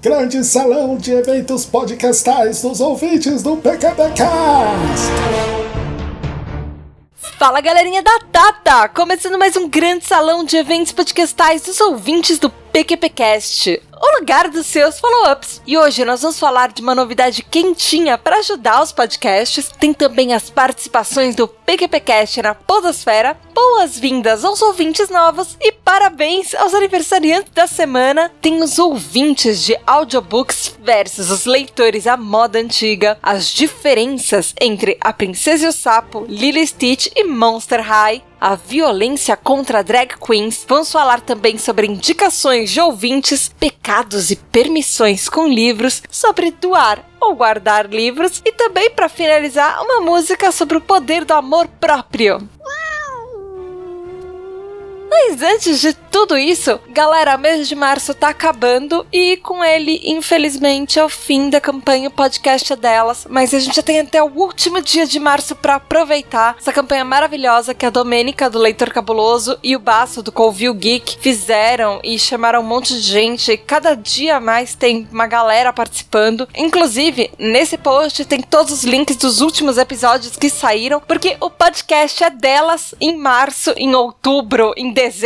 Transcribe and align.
Grande 0.00 0.44
salão 0.44 0.96
de 0.96 1.10
eventos 1.10 1.66
podcastais 1.66 2.62
dos 2.62 2.80
ouvintes 2.80 3.42
do 3.42 3.56
PQPcast. 3.56 5.10
Fala 7.36 7.60
galerinha 7.60 8.00
da 8.00 8.20
Tata! 8.30 8.88
Começando 8.90 9.36
mais 9.36 9.56
um 9.56 9.68
grande 9.68 10.04
salão 10.04 10.44
de 10.44 10.56
eventos 10.56 10.92
podcastais 10.92 11.62
dos 11.62 11.80
ouvintes 11.80 12.38
do 12.38 12.48
PQPcast 12.78 13.88
o 14.00 14.20
lugar 14.20 14.48
dos 14.48 14.66
seus 14.66 15.00
follow-ups. 15.00 15.60
E 15.66 15.76
hoje 15.76 16.04
nós 16.04 16.22
vamos 16.22 16.38
falar 16.38 16.70
de 16.72 16.80
uma 16.80 16.94
novidade 16.94 17.42
quentinha 17.42 18.16
para 18.16 18.38
ajudar 18.38 18.82
os 18.82 18.92
podcasts. 18.92 19.68
Tem 19.80 19.92
também 19.92 20.32
as 20.32 20.48
participações 20.48 21.34
do 21.34 21.48
PQPcast 21.48 22.40
na 22.42 22.54
Podosfera. 22.54 23.36
Boas-vindas 23.52 24.44
aos 24.44 24.62
ouvintes 24.62 25.10
novos 25.10 25.56
e 25.60 25.72
parabéns 25.72 26.54
aos 26.54 26.74
aniversariantes 26.74 27.52
da 27.52 27.66
semana. 27.66 28.30
Tem 28.40 28.62
os 28.62 28.78
ouvintes 28.78 29.64
de 29.64 29.76
audiobooks 29.86 30.76
versus 30.80 31.30
os 31.30 31.44
leitores 31.44 32.06
à 32.06 32.16
moda 32.16 32.60
antiga, 32.60 33.18
as 33.20 33.48
diferenças 33.48 34.54
entre 34.60 34.96
A 35.00 35.12
Princesa 35.12 35.66
e 35.66 35.68
o 35.68 35.72
Sapo, 35.72 36.24
Lily 36.28 36.64
Stitch 36.66 37.08
e 37.16 37.24
Monster 37.24 37.80
High 37.80 38.27
a 38.40 38.54
violência 38.54 39.36
contra 39.36 39.82
drag 39.82 40.16
queens. 40.18 40.64
Vamos 40.68 40.90
falar 40.90 41.20
também 41.20 41.58
sobre 41.58 41.86
indicações 41.86 42.70
de 42.70 42.80
ouvintes, 42.80 43.48
pecados 43.48 44.30
e 44.30 44.36
permissões 44.36 45.28
com 45.28 45.46
livros, 45.46 46.02
sobre 46.10 46.50
doar 46.50 47.04
ou 47.20 47.34
guardar 47.34 47.86
livros 47.86 48.40
e 48.44 48.52
também 48.52 48.90
para 48.90 49.08
finalizar 49.08 49.82
uma 49.82 50.00
música 50.00 50.52
sobre 50.52 50.76
o 50.76 50.80
poder 50.80 51.24
do 51.24 51.34
amor 51.34 51.66
próprio. 51.80 52.48
Mas 55.28 55.42
antes 55.42 55.78
de 55.82 55.92
tudo 55.92 56.38
isso, 56.38 56.80
galera, 56.88 57.36
mês 57.36 57.68
de 57.68 57.74
março 57.74 58.14
tá 58.14 58.30
acabando 58.30 59.06
e 59.12 59.36
com 59.36 59.62
ele, 59.62 60.00
infelizmente, 60.02 60.98
é 60.98 61.04
o 61.04 61.08
fim 61.08 61.50
da 61.50 61.60
campanha 61.60 62.10
podcast 62.10 62.74
delas. 62.74 63.26
Mas 63.28 63.52
a 63.52 63.60
gente 63.60 63.76
já 63.76 63.82
tem 63.82 64.00
até 64.00 64.22
o 64.22 64.32
último 64.34 64.80
dia 64.80 65.06
de 65.06 65.20
março 65.20 65.54
para 65.54 65.74
aproveitar 65.74 66.56
essa 66.58 66.72
campanha 66.72 67.04
maravilhosa 67.04 67.74
que 67.74 67.84
a 67.84 67.90
Domênica 67.90 68.48
do 68.48 68.58
Leitor 68.58 68.90
Cabuloso 68.90 69.58
e 69.62 69.76
o 69.76 69.78
Baço 69.78 70.22
do 70.22 70.32
Colville 70.32 70.74
Geek 70.74 71.18
fizeram 71.20 72.00
e 72.02 72.18
chamaram 72.18 72.60
um 72.60 72.66
monte 72.66 72.94
de 72.94 73.02
gente. 73.02 73.56
Cada 73.58 73.94
dia 73.94 74.40
mais 74.40 74.74
tem 74.74 75.06
uma 75.12 75.26
galera 75.26 75.74
participando. 75.74 76.48
Inclusive, 76.56 77.30
nesse 77.38 77.76
post 77.76 78.24
tem 78.24 78.40
todos 78.40 78.72
os 78.72 78.84
links 78.84 79.16
dos 79.16 79.42
últimos 79.42 79.76
episódios 79.76 80.36
que 80.36 80.48
saíram, 80.48 81.02
porque 81.06 81.36
o 81.38 81.50
podcast 81.50 82.24
é 82.24 82.30
delas 82.30 82.94
em 82.98 83.14
março, 83.16 83.74
em 83.76 83.94
outubro, 83.94 84.72
em 84.74 84.90
dezembro, 84.90 85.17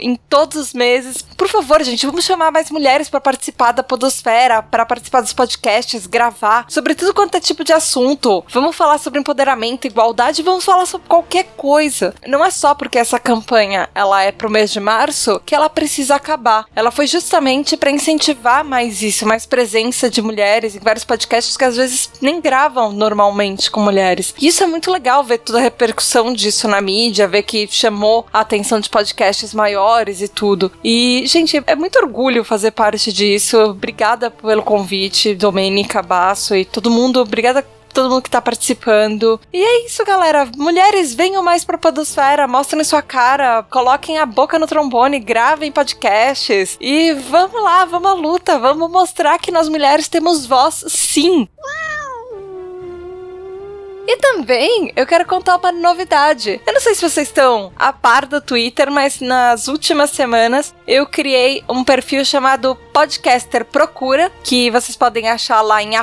em 0.00 0.16
todos 0.28 0.56
os 0.56 0.74
meses. 0.74 1.22
Por 1.36 1.48
favor, 1.48 1.82
gente, 1.82 2.06
vamos 2.06 2.24
chamar 2.24 2.50
mais 2.50 2.70
mulheres 2.70 3.08
para 3.08 3.20
participar 3.20 3.72
da 3.72 3.82
Podosfera, 3.82 4.62
para 4.62 4.86
participar 4.86 5.20
dos 5.20 5.34
podcasts, 5.34 6.06
gravar 6.06 6.64
sobre 6.68 6.94
tudo 6.94 7.12
quanto 7.12 7.36
é 7.36 7.40
tipo 7.40 7.62
de 7.62 7.72
assunto. 7.72 8.44
Vamos 8.50 8.74
falar 8.74 8.98
sobre 8.98 9.20
empoderamento, 9.20 9.86
igualdade, 9.86 10.42
vamos 10.42 10.64
falar 10.64 10.86
sobre 10.86 11.06
qualquer 11.08 11.44
coisa. 11.56 12.14
Não 12.26 12.44
é 12.44 12.50
só 12.50 12.74
porque 12.74 12.98
essa 12.98 13.18
campanha 13.18 13.88
ela 13.94 14.22
é 14.22 14.32
pro 14.32 14.50
mês 14.50 14.72
de 14.72 14.80
março 14.80 15.40
que 15.44 15.54
ela 15.54 15.68
precisa 15.68 16.14
acabar. 16.14 16.66
Ela 16.74 16.90
foi 16.90 17.06
justamente 17.06 17.76
para 17.76 17.90
incentivar 17.90 18.64
mais 18.64 19.02
isso, 19.02 19.26
mais 19.26 19.44
presença 19.44 20.08
de 20.08 20.22
mulheres 20.22 20.74
em 20.74 20.80
vários 20.80 21.04
podcasts 21.04 21.56
que 21.56 21.64
às 21.64 21.76
vezes 21.76 22.10
nem 22.20 22.40
gravam 22.40 22.92
normalmente 22.92 23.70
com 23.70 23.80
mulheres. 23.80 24.34
E 24.40 24.46
isso 24.48 24.64
é 24.64 24.66
muito 24.66 24.90
legal 24.90 25.22
ver 25.22 25.38
toda 25.38 25.58
a 25.58 25.62
repercussão 25.62 26.32
disso 26.32 26.66
na 26.66 26.80
mídia, 26.80 27.28
ver 27.28 27.42
que 27.42 27.68
chamou 27.70 28.26
a 28.32 28.40
atenção 28.40 28.80
de 28.80 28.88
podcasts 28.88 29.52
maiores 29.52 30.20
e 30.20 30.28
tudo. 30.28 30.72
E, 30.82 31.25
gente, 31.26 31.62
é 31.66 31.74
muito 31.74 31.98
orgulho 31.98 32.44
fazer 32.44 32.70
parte 32.70 33.12
disso. 33.12 33.58
Obrigada 33.58 34.30
pelo 34.30 34.62
convite, 34.62 35.34
Domênica, 35.34 36.02
Basso 36.02 36.54
e 36.54 36.64
todo 36.64 36.90
mundo. 36.90 37.20
Obrigada 37.20 37.64
todo 37.96 38.10
mundo 38.10 38.22
que 38.22 38.30
tá 38.30 38.42
participando. 38.42 39.40
E 39.50 39.58
é 39.58 39.86
isso, 39.86 40.04
galera. 40.04 40.46
Mulheres, 40.54 41.14
venham 41.14 41.42
mais 41.42 41.64
pra 41.64 41.78
Podosfera, 41.78 42.46
mostrem 42.46 42.84
sua 42.84 43.00
cara, 43.00 43.62
coloquem 43.62 44.18
a 44.18 44.26
boca 44.26 44.58
no 44.58 44.66
trombone, 44.66 45.18
gravem 45.18 45.72
podcasts. 45.72 46.76
E 46.78 47.14
vamos 47.14 47.62
lá, 47.62 47.86
vamos 47.86 48.10
à 48.10 48.14
luta, 48.14 48.58
vamos 48.58 48.90
mostrar 48.90 49.38
que 49.38 49.50
nós 49.50 49.68
mulheres 49.70 50.08
temos 50.08 50.44
voz 50.44 50.84
sim. 50.88 51.48
E 54.06 54.16
também 54.18 54.92
eu 54.94 55.04
quero 55.04 55.26
contar 55.26 55.56
uma 55.56 55.72
novidade. 55.72 56.60
Eu 56.64 56.72
não 56.72 56.80
sei 56.80 56.94
se 56.94 57.00
vocês 57.00 57.26
estão 57.26 57.72
a 57.76 57.92
par 57.92 58.24
do 58.24 58.40
Twitter, 58.40 58.90
mas 58.90 59.20
nas 59.20 59.66
últimas 59.66 60.10
semanas 60.10 60.72
eu 60.86 61.06
criei 61.06 61.64
um 61.68 61.82
perfil 61.82 62.24
chamado 62.24 62.76
Podcaster 62.92 63.64
Procura, 63.64 64.30
que 64.44 64.70
vocês 64.70 64.96
podem 64.96 65.28
achar 65.28 65.60
lá 65.60 65.82
em 65.82 65.96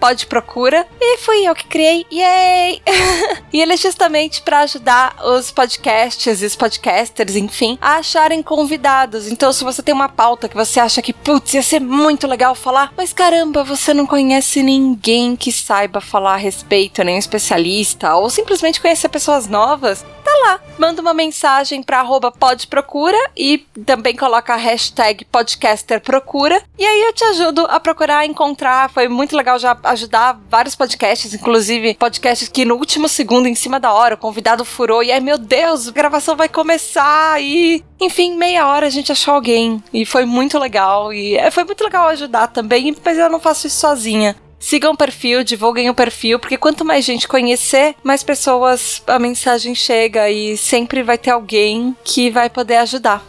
podprocura. 0.00 0.86
E 0.98 1.18
fui 1.18 1.46
eu 1.46 1.54
que 1.54 1.66
criei. 1.66 2.06
Yay! 2.10 2.80
e 3.52 3.60
ele 3.60 3.74
é 3.74 3.76
justamente 3.76 4.40
para 4.40 4.60
ajudar 4.60 5.14
os 5.22 5.50
podcasts 5.50 6.40
e 6.40 6.46
os 6.46 6.56
podcasters, 6.56 7.36
enfim, 7.36 7.78
a 7.82 7.96
acharem 7.96 8.42
convidados. 8.42 9.30
Então, 9.30 9.52
se 9.52 9.62
você 9.62 9.82
tem 9.82 9.94
uma 9.94 10.08
pauta 10.08 10.48
que 10.48 10.56
você 10.56 10.80
acha 10.80 11.02
que, 11.02 11.12
putz, 11.12 11.52
ia 11.52 11.62
ser 11.62 11.80
muito 11.80 12.26
legal 12.26 12.54
falar, 12.54 12.92
mas 12.96 13.12
caramba, 13.12 13.62
você 13.62 13.92
não 13.92 14.06
conhece 14.06 14.62
ninguém 14.62 15.36
que 15.36 15.52
saiba 15.52 16.00
falar 16.00 16.34
a 16.34 16.36
respeito, 16.36 17.04
nem 17.04 17.18
especialista 17.18 17.41
especialista 17.42 18.14
ou 18.14 18.30
simplesmente 18.30 18.80
conhecer 18.80 19.08
pessoas 19.08 19.48
novas, 19.48 20.04
tá 20.24 20.30
lá. 20.46 20.60
Manda 20.78 21.02
uma 21.02 21.12
mensagem 21.12 21.82
para 21.82 22.02
podprocura 22.38 23.18
e 23.36 23.58
também 23.84 24.14
coloca 24.14 24.54
a 24.54 24.56
hashtag 24.56 25.24
podcasterprocura 25.24 26.62
e 26.78 26.84
aí 26.84 27.02
eu 27.02 27.12
te 27.12 27.24
ajudo 27.24 27.66
a 27.68 27.80
procurar, 27.80 28.24
encontrar. 28.24 28.90
Foi 28.90 29.08
muito 29.08 29.36
legal 29.36 29.58
já 29.58 29.76
ajudar 29.84 30.38
vários 30.48 30.74
podcasts, 30.74 31.34
inclusive 31.34 31.94
podcasts 31.94 32.48
que 32.48 32.64
no 32.64 32.76
último 32.76 33.08
segundo, 33.08 33.46
em 33.46 33.54
cima 33.54 33.80
da 33.80 33.92
hora, 33.92 34.14
o 34.14 34.18
convidado 34.18 34.64
furou 34.64 35.02
e 35.02 35.10
aí, 35.10 35.20
meu 35.20 35.38
Deus, 35.38 35.88
a 35.88 35.92
gravação 35.92 36.36
vai 36.36 36.48
começar 36.48 37.42
e... 37.42 37.82
Enfim, 38.00 38.36
meia 38.36 38.66
hora 38.66 38.86
a 38.86 38.90
gente 38.90 39.12
achou 39.12 39.34
alguém 39.34 39.82
e 39.92 40.04
foi 40.04 40.24
muito 40.24 40.58
legal 40.58 41.12
e 41.12 41.36
é, 41.36 41.50
foi 41.50 41.62
muito 41.64 41.84
legal 41.84 42.08
ajudar 42.08 42.48
também, 42.48 42.96
mas 43.04 43.16
eu 43.16 43.30
não 43.30 43.38
faço 43.38 43.68
isso 43.68 43.78
sozinha. 43.78 44.36
Sigam 44.62 44.92
o 44.92 44.96
perfil, 44.96 45.42
divulguem 45.42 45.90
o 45.90 45.94
perfil, 45.94 46.38
porque 46.38 46.56
quanto 46.56 46.84
mais 46.84 47.04
gente 47.04 47.26
conhecer, 47.26 47.96
mais 48.00 48.22
pessoas 48.22 49.02
a 49.08 49.18
mensagem 49.18 49.74
chega 49.74 50.30
e 50.30 50.56
sempre 50.56 51.02
vai 51.02 51.18
ter 51.18 51.30
alguém 51.30 51.96
que 52.04 52.30
vai 52.30 52.48
poder 52.48 52.76
ajudar. 52.76 53.26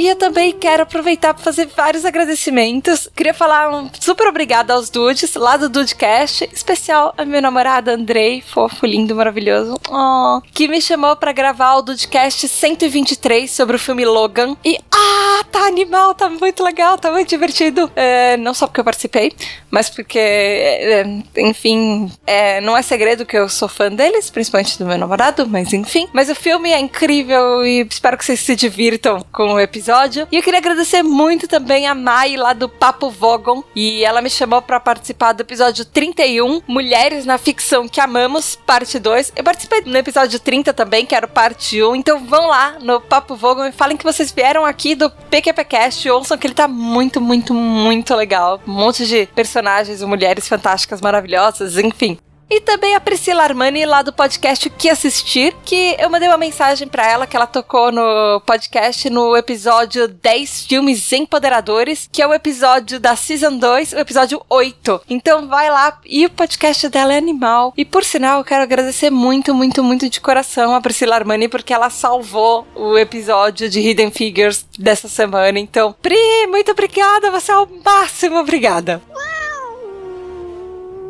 E 0.00 0.08
eu 0.08 0.16
também 0.16 0.50
quero 0.50 0.84
aproveitar 0.84 1.34
para 1.34 1.44
fazer 1.44 1.68
vários 1.76 2.06
agradecimentos. 2.06 3.06
Queria 3.14 3.34
falar 3.34 3.68
um 3.68 3.90
super 4.00 4.28
obrigada 4.28 4.72
aos 4.72 4.88
dudes 4.88 5.34
lá 5.34 5.58
do 5.58 5.68
Dudecast, 5.68 6.48
especial 6.54 7.12
a 7.18 7.24
meu 7.26 7.42
namorado 7.42 7.90
Andrei, 7.90 8.40
fofo, 8.40 8.86
lindo, 8.86 9.14
maravilhoso, 9.14 9.78
oh, 9.90 10.40
que 10.54 10.68
me 10.68 10.80
chamou 10.80 11.16
para 11.16 11.32
gravar 11.32 11.74
o 11.74 11.82
Dudecast 11.82 12.48
123 12.48 13.50
sobre 13.50 13.76
o 13.76 13.78
filme 13.78 14.06
Logan. 14.06 14.56
E 14.64 14.78
ah, 14.90 15.44
tá 15.52 15.66
animal, 15.66 16.14
tá 16.14 16.30
muito 16.30 16.64
legal, 16.64 16.96
tá 16.96 17.10
muito 17.10 17.28
divertido. 17.28 17.92
É, 17.94 18.38
não 18.38 18.54
só 18.54 18.66
porque 18.66 18.80
eu 18.80 18.84
participei, 18.84 19.34
mas 19.70 19.90
porque, 19.90 20.18
é, 20.18 21.04
enfim, 21.36 22.10
é, 22.26 22.58
não 22.62 22.74
é 22.74 22.80
segredo 22.80 23.26
que 23.26 23.36
eu 23.36 23.50
sou 23.50 23.68
fã 23.68 23.92
deles, 23.92 24.30
principalmente 24.30 24.78
do 24.78 24.86
meu 24.86 24.96
namorado, 24.96 25.46
mas 25.46 25.74
enfim. 25.74 26.08
Mas 26.14 26.30
o 26.30 26.34
filme 26.34 26.70
é 26.70 26.80
incrível 26.80 27.66
e 27.66 27.86
espero 27.90 28.16
que 28.16 28.24
vocês 28.24 28.40
se 28.40 28.56
divirtam 28.56 29.22
com 29.30 29.52
o 29.52 29.60
episódio 29.60 29.89
episódio. 29.90 30.28
E 30.30 30.36
eu 30.36 30.42
queria 30.42 30.60
agradecer 30.60 31.02
muito 31.02 31.48
também 31.48 31.86
a 31.86 31.94
Mai 31.94 32.36
lá 32.36 32.52
do 32.52 32.68
Papo 32.68 33.10
Vogon. 33.10 33.62
E 33.74 34.04
ela 34.04 34.22
me 34.22 34.30
chamou 34.30 34.62
para 34.62 34.78
participar 34.78 35.32
do 35.32 35.40
episódio 35.40 35.84
31, 35.84 36.62
Mulheres 36.66 37.26
na 37.26 37.36
Ficção 37.36 37.88
que 37.88 38.00
Amamos, 38.00 38.54
parte 38.54 38.98
2. 38.98 39.32
Eu 39.34 39.42
participei 39.42 39.82
no 39.82 39.96
episódio 39.96 40.38
30 40.38 40.72
também, 40.72 41.04
que 41.04 41.14
era 41.14 41.26
parte 41.26 41.82
1. 41.82 41.96
Então 41.96 42.24
vão 42.24 42.46
lá 42.46 42.76
no 42.80 43.00
Papo 43.00 43.34
Vogon 43.34 43.66
e 43.66 43.72
falem 43.72 43.96
que 43.96 44.04
vocês 44.04 44.30
vieram 44.30 44.64
aqui 44.64 44.94
do 44.94 45.10
PQPcast. 45.10 46.08
Ouçam 46.08 46.38
que 46.38 46.46
ele 46.46 46.54
tá 46.54 46.68
muito, 46.68 47.20
muito, 47.20 47.52
muito 47.52 48.14
legal. 48.14 48.60
Um 48.66 48.72
monte 48.72 49.06
de 49.06 49.26
personagens, 49.34 50.02
mulheres 50.02 50.48
fantásticas, 50.48 51.00
maravilhosas, 51.00 51.76
enfim. 51.76 52.18
E 52.50 52.60
também 52.60 52.96
a 52.96 53.00
Priscila 53.00 53.44
Armani, 53.44 53.86
lá 53.86 54.02
do 54.02 54.12
podcast 54.12 54.66
O 54.66 54.70
Que 54.72 54.88
Assistir, 54.88 55.54
que 55.64 55.94
eu 56.00 56.10
mandei 56.10 56.28
uma 56.28 56.36
mensagem 56.36 56.88
para 56.88 57.08
ela 57.08 57.24
que 57.24 57.36
ela 57.36 57.46
tocou 57.46 57.92
no 57.92 58.40
podcast 58.44 59.08
no 59.08 59.36
episódio 59.36 60.08
10 60.08 60.66
Filmes 60.66 61.12
Empoderadores, 61.12 62.08
que 62.10 62.20
é 62.20 62.26
o 62.26 62.34
episódio 62.34 62.98
da 62.98 63.14
Season 63.14 63.56
2, 63.56 63.92
o 63.92 63.98
episódio 63.98 64.42
8. 64.50 65.02
Então 65.08 65.46
vai 65.46 65.70
lá 65.70 65.96
e 66.04 66.26
o 66.26 66.30
podcast 66.30 66.88
dela 66.88 67.14
é 67.14 67.18
animal. 67.18 67.72
E 67.76 67.84
por 67.84 68.02
sinal, 68.02 68.38
eu 68.38 68.44
quero 68.44 68.64
agradecer 68.64 69.10
muito, 69.10 69.54
muito, 69.54 69.84
muito 69.84 70.10
de 70.10 70.20
coração 70.20 70.74
a 70.74 70.80
Priscila 70.80 71.14
Armani, 71.14 71.46
porque 71.46 71.72
ela 71.72 71.88
salvou 71.88 72.66
o 72.74 72.98
episódio 72.98 73.70
de 73.70 73.78
Hidden 73.78 74.10
Figures 74.10 74.66
dessa 74.76 75.06
semana. 75.06 75.60
Então, 75.60 75.94
Pri, 76.02 76.48
muito 76.48 76.72
obrigada, 76.72 77.30
você 77.30 77.52
é 77.52 77.56
o 77.56 77.68
máximo, 77.84 78.38
obrigada. 78.38 79.00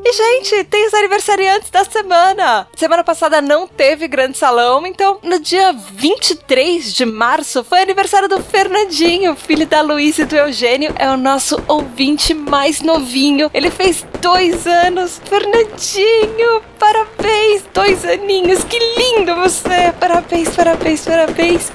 E, 0.04 0.12
gente, 0.12 0.64
tem 0.64 0.86
os 0.86 0.94
aniversariantes 0.94 1.70
da 1.70 1.84
semana. 1.84 2.66
Semana 2.74 3.04
passada 3.04 3.40
não 3.40 3.66
teve 3.66 4.08
grande 4.08 4.38
salão, 4.38 4.86
então 4.86 5.18
no 5.22 5.38
dia 5.38 5.72
23 5.72 6.94
de 6.94 7.04
março 7.04 7.62
foi 7.62 7.82
aniversário 7.82 8.28
do 8.28 8.42
Fernandinho, 8.42 9.36
filho 9.36 9.66
da 9.66 9.82
Luísa 9.82 10.22
e 10.22 10.24
do 10.24 10.36
Eugênio. 10.36 10.94
É 10.98 11.10
o 11.10 11.16
nosso 11.16 11.62
ouvinte 11.68 12.32
mais 12.32 12.80
novinho. 12.80 13.50
Ele 13.52 13.70
fez 13.70 14.04
dois 14.20 14.66
anos. 14.66 15.20
Fernandinho, 15.24 16.62
parabéns! 16.78 17.62
Dois 17.74 18.04
aninhos, 18.04 18.64
que 18.64 18.78
lindo 18.78 19.34
você! 19.36 19.92
Parabéns, 20.00 20.48
parabéns, 20.56 21.04
parabéns! 21.04 21.72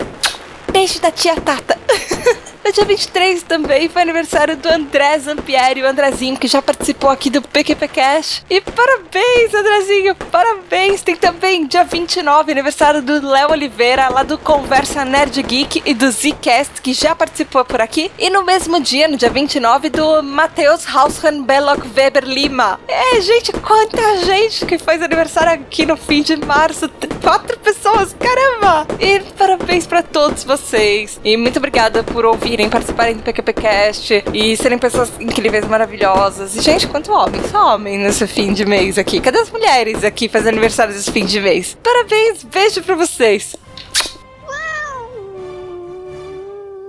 Beijo 0.71 0.99
da 0.99 1.11
tia 1.11 1.35
Tata. 1.35 1.77
No 2.65 2.71
dia 2.71 2.83
23 2.83 3.43
também 3.43 3.87
foi 3.87 4.01
aniversário 4.01 4.57
do 4.57 4.67
André 4.67 5.19
Zampieri, 5.19 5.83
o 5.83 5.87
Andrezinho, 5.87 6.35
que 6.35 6.47
já 6.47 6.63
participou 6.63 7.11
aqui 7.11 7.29
do 7.29 7.39
PQP 7.39 7.87
Cash. 7.87 8.43
E 8.49 8.59
parabéns, 8.59 9.53
Andrezinho, 9.53 10.15
parabéns! 10.31 11.03
Tem 11.03 11.15
também 11.15 11.67
dia 11.67 11.83
29, 11.83 12.51
aniversário 12.51 13.03
do 13.03 13.23
Léo 13.23 13.51
Oliveira, 13.51 14.09
lá 14.09 14.23
do 14.23 14.39
Conversa 14.39 15.05
Nerd 15.05 15.43
Geek 15.43 15.83
e 15.85 15.93
do 15.93 16.09
Zcast, 16.09 16.81
que 16.81 16.91
já 16.91 17.13
participou 17.13 17.63
por 17.63 17.79
aqui. 17.79 18.11
E 18.17 18.31
no 18.31 18.43
mesmo 18.43 18.81
dia, 18.81 19.07
no 19.07 19.15
dia 19.15 19.29
29, 19.29 19.89
do 19.91 20.23
Matheus 20.23 20.87
Haushan 20.87 21.43
Belloc 21.43 21.85
Weber 21.95 22.25
Lima. 22.25 22.79
É, 22.87 23.21
gente, 23.21 23.51
quanta 23.51 24.25
gente 24.25 24.65
que 24.65 24.79
faz 24.79 25.03
aniversário 25.03 25.51
aqui 25.53 25.85
no 25.85 25.95
fim 25.95 26.23
de 26.23 26.35
março. 26.35 26.89
Quatro 27.21 27.59
pessoas, 27.59 28.15
caramba! 28.19 28.87
E 28.99 29.19
parabéns 29.37 29.85
para 29.85 30.01
todos 30.01 30.43
vocês. 30.43 31.19
E 31.23 31.37
muito 31.37 31.57
obrigada 31.57 32.03
por 32.03 32.25
ouvir 32.25 32.54
irem 32.55 32.69
participarem 32.69 33.17
do 33.17 33.23
PQPcast 33.23 34.23
e 34.33 34.57
serem 34.57 34.77
pessoas 34.77 35.11
incríveis, 35.19 35.67
maravilhosas. 35.67 36.55
E, 36.55 36.61
gente, 36.61 36.87
quanto 36.87 37.11
homem? 37.11 37.41
Só 37.49 37.75
homem 37.75 37.97
nesse 37.97 38.25
fim 38.25 38.53
de 38.53 38.65
mês 38.65 38.97
aqui. 38.97 39.19
Cadê 39.19 39.39
as 39.39 39.51
mulheres 39.51 40.03
aqui 40.03 40.29
fazendo 40.29 40.53
aniversário 40.53 40.93
desse 40.93 41.11
fim 41.11 41.25
de 41.25 41.39
mês? 41.39 41.77
Parabéns, 41.83 42.43
beijo 42.43 42.81
pra 42.81 42.95
vocês. 42.95 43.55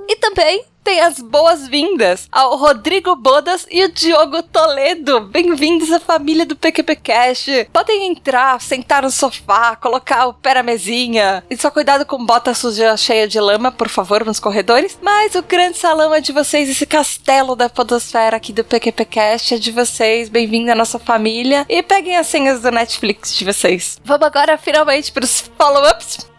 E 0.09 0.17
também 0.17 0.65
tem 0.87 1.01
as 1.01 1.19
boas-vindas 1.19 2.29
ao 2.31 2.57
Rodrigo 2.57 3.17
Bodas 3.17 3.67
e 3.69 3.85
o 3.85 3.91
Diogo 3.91 4.41
Toledo. 4.41 5.21
Bem-vindos 5.23 5.91
à 5.91 5.99
família 5.99 6.47
do 6.47 6.55
PQP 6.55 6.95
Cash. 6.95 7.47
Podem 7.73 8.07
entrar, 8.07 8.61
sentar 8.61 9.03
no 9.03 9.11
sofá, 9.11 9.75
colocar 9.75 10.27
o 10.29 10.35
pé 10.35 10.55
na 10.55 10.63
mesinha. 10.63 11.43
E 11.51 11.57
só 11.57 11.73
cuidado 11.73 12.07
com 12.07 12.25
bota 12.25 12.55
suja 12.55 12.97
cheia 12.97 13.27
de 13.27 13.41
lama, 13.41 13.73
por 13.73 13.89
favor, 13.89 14.25
nos 14.25 14.39
corredores. 14.39 14.97
Mas 15.03 15.35
o 15.35 15.43
grande 15.43 15.77
salão 15.77 16.15
é 16.15 16.21
de 16.21 16.31
vocês, 16.31 16.69
esse 16.71 16.87
castelo 16.87 17.57
da 17.57 17.69
podosfera 17.69 18.37
aqui 18.37 18.53
do 18.53 18.63
PQP 18.63 19.07
Cash 19.07 19.53
é 19.53 19.59
de 19.59 19.73
vocês. 19.73 20.29
Bem-vindo 20.29 20.71
à 20.71 20.75
nossa 20.77 21.01
família. 21.01 21.67
E 21.69 21.83
peguem 21.83 22.17
as 22.17 22.29
senhas 22.29 22.63
do 22.63 22.71
Netflix 22.71 23.35
de 23.35 23.45
vocês. 23.45 23.99
Vamos 24.05 24.25
agora 24.25 24.57
finalmente 24.57 25.11
para 25.11 25.25
os 25.25 25.51
follow-ups. 25.59 26.36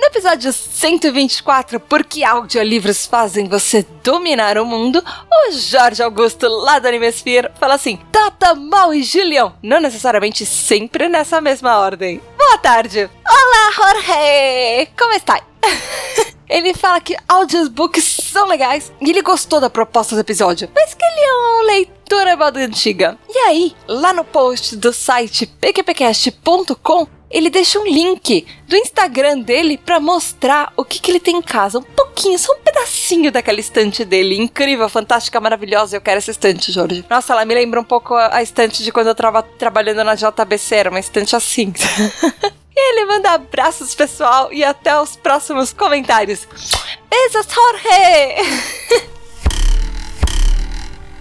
No 0.00 0.06
episódio 0.06 0.50
124, 0.50 1.78
Por 1.78 2.04
que 2.04 2.24
audiolivros 2.24 3.04
fazem 3.04 3.46
você 3.46 3.84
dominar 4.02 4.56
o 4.56 4.64
mundo? 4.64 5.04
O 5.30 5.52
Jorge 5.52 6.02
Augusto, 6.02 6.48
lá 6.48 6.78
do 6.78 6.88
Animesphere, 6.88 7.50
fala 7.60 7.74
assim: 7.74 7.98
Tata, 8.10 8.54
Mal 8.54 8.94
e 8.94 9.02
Julião. 9.02 9.54
Não 9.62 9.78
necessariamente 9.78 10.46
sempre 10.46 11.06
nessa 11.06 11.38
mesma 11.42 11.78
ordem. 11.78 12.18
Boa 12.38 12.56
tarde. 12.56 13.10
Olá, 13.28 13.72
Jorge. 13.74 14.88
Como 14.98 15.12
está? 15.12 15.38
Ele 16.48 16.72
fala 16.72 16.98
que 17.02 17.14
audiobooks 17.28 18.20
são 18.32 18.48
legais 18.48 18.90
e 19.00 19.08
ele 19.08 19.22
gostou 19.22 19.60
da 19.60 19.70
proposta 19.70 20.16
do 20.16 20.20
episódio, 20.20 20.68
mas 20.74 20.94
que 20.94 21.04
ele 21.04 21.20
é 21.20 21.32
um 21.32 21.66
leitor 21.66 22.26
é 22.26 22.34
moda 22.34 22.58
antiga. 22.58 23.16
E 23.28 23.38
aí, 23.38 23.76
lá 23.86 24.12
no 24.12 24.24
post 24.24 24.74
do 24.74 24.92
site 24.92 25.46
pqpcast.com, 25.46 27.06
ele 27.30 27.48
deixa 27.48 27.78
um 27.78 27.86
link 27.86 28.44
do 28.66 28.76
Instagram 28.76 29.38
dele 29.40 29.78
para 29.78 30.00
mostrar 30.00 30.72
o 30.76 30.84
que, 30.84 30.98
que 30.98 31.10
ele 31.10 31.20
tem 31.20 31.36
em 31.36 31.42
casa. 31.42 31.78
Um 31.78 31.82
pouquinho, 31.82 32.38
só 32.38 32.52
um 32.52 32.58
pedacinho 32.58 33.30
daquela 33.30 33.60
estante 33.60 34.04
dele. 34.04 34.36
Incrível, 34.36 34.88
fantástica, 34.88 35.40
maravilhosa. 35.40 35.96
Eu 35.96 36.00
quero 36.00 36.18
essa 36.18 36.32
estante, 36.32 36.72
Jorge. 36.72 37.04
Nossa, 37.08 37.32
ela 37.32 37.44
me 37.44 37.54
lembra 37.54 37.80
um 37.80 37.84
pouco 37.84 38.14
a, 38.14 38.36
a 38.36 38.42
estante 38.42 38.82
de 38.82 38.90
quando 38.90 39.06
eu 39.06 39.14
tava 39.14 39.42
trabalhando 39.42 40.02
na 40.02 40.16
JBC. 40.16 40.74
Era 40.74 40.90
uma 40.90 41.00
estante 41.00 41.36
assim. 41.36 41.72
E 42.72 42.92
ele 42.92 43.04
manda 43.04 43.32
abraços, 43.32 43.94
pessoal, 43.94 44.50
e 44.52 44.64
até 44.64 44.98
os 44.98 45.14
próximos 45.14 45.70
comentários. 45.70 46.46
Beijos, 47.10 47.46
Jorge! 47.52 49.10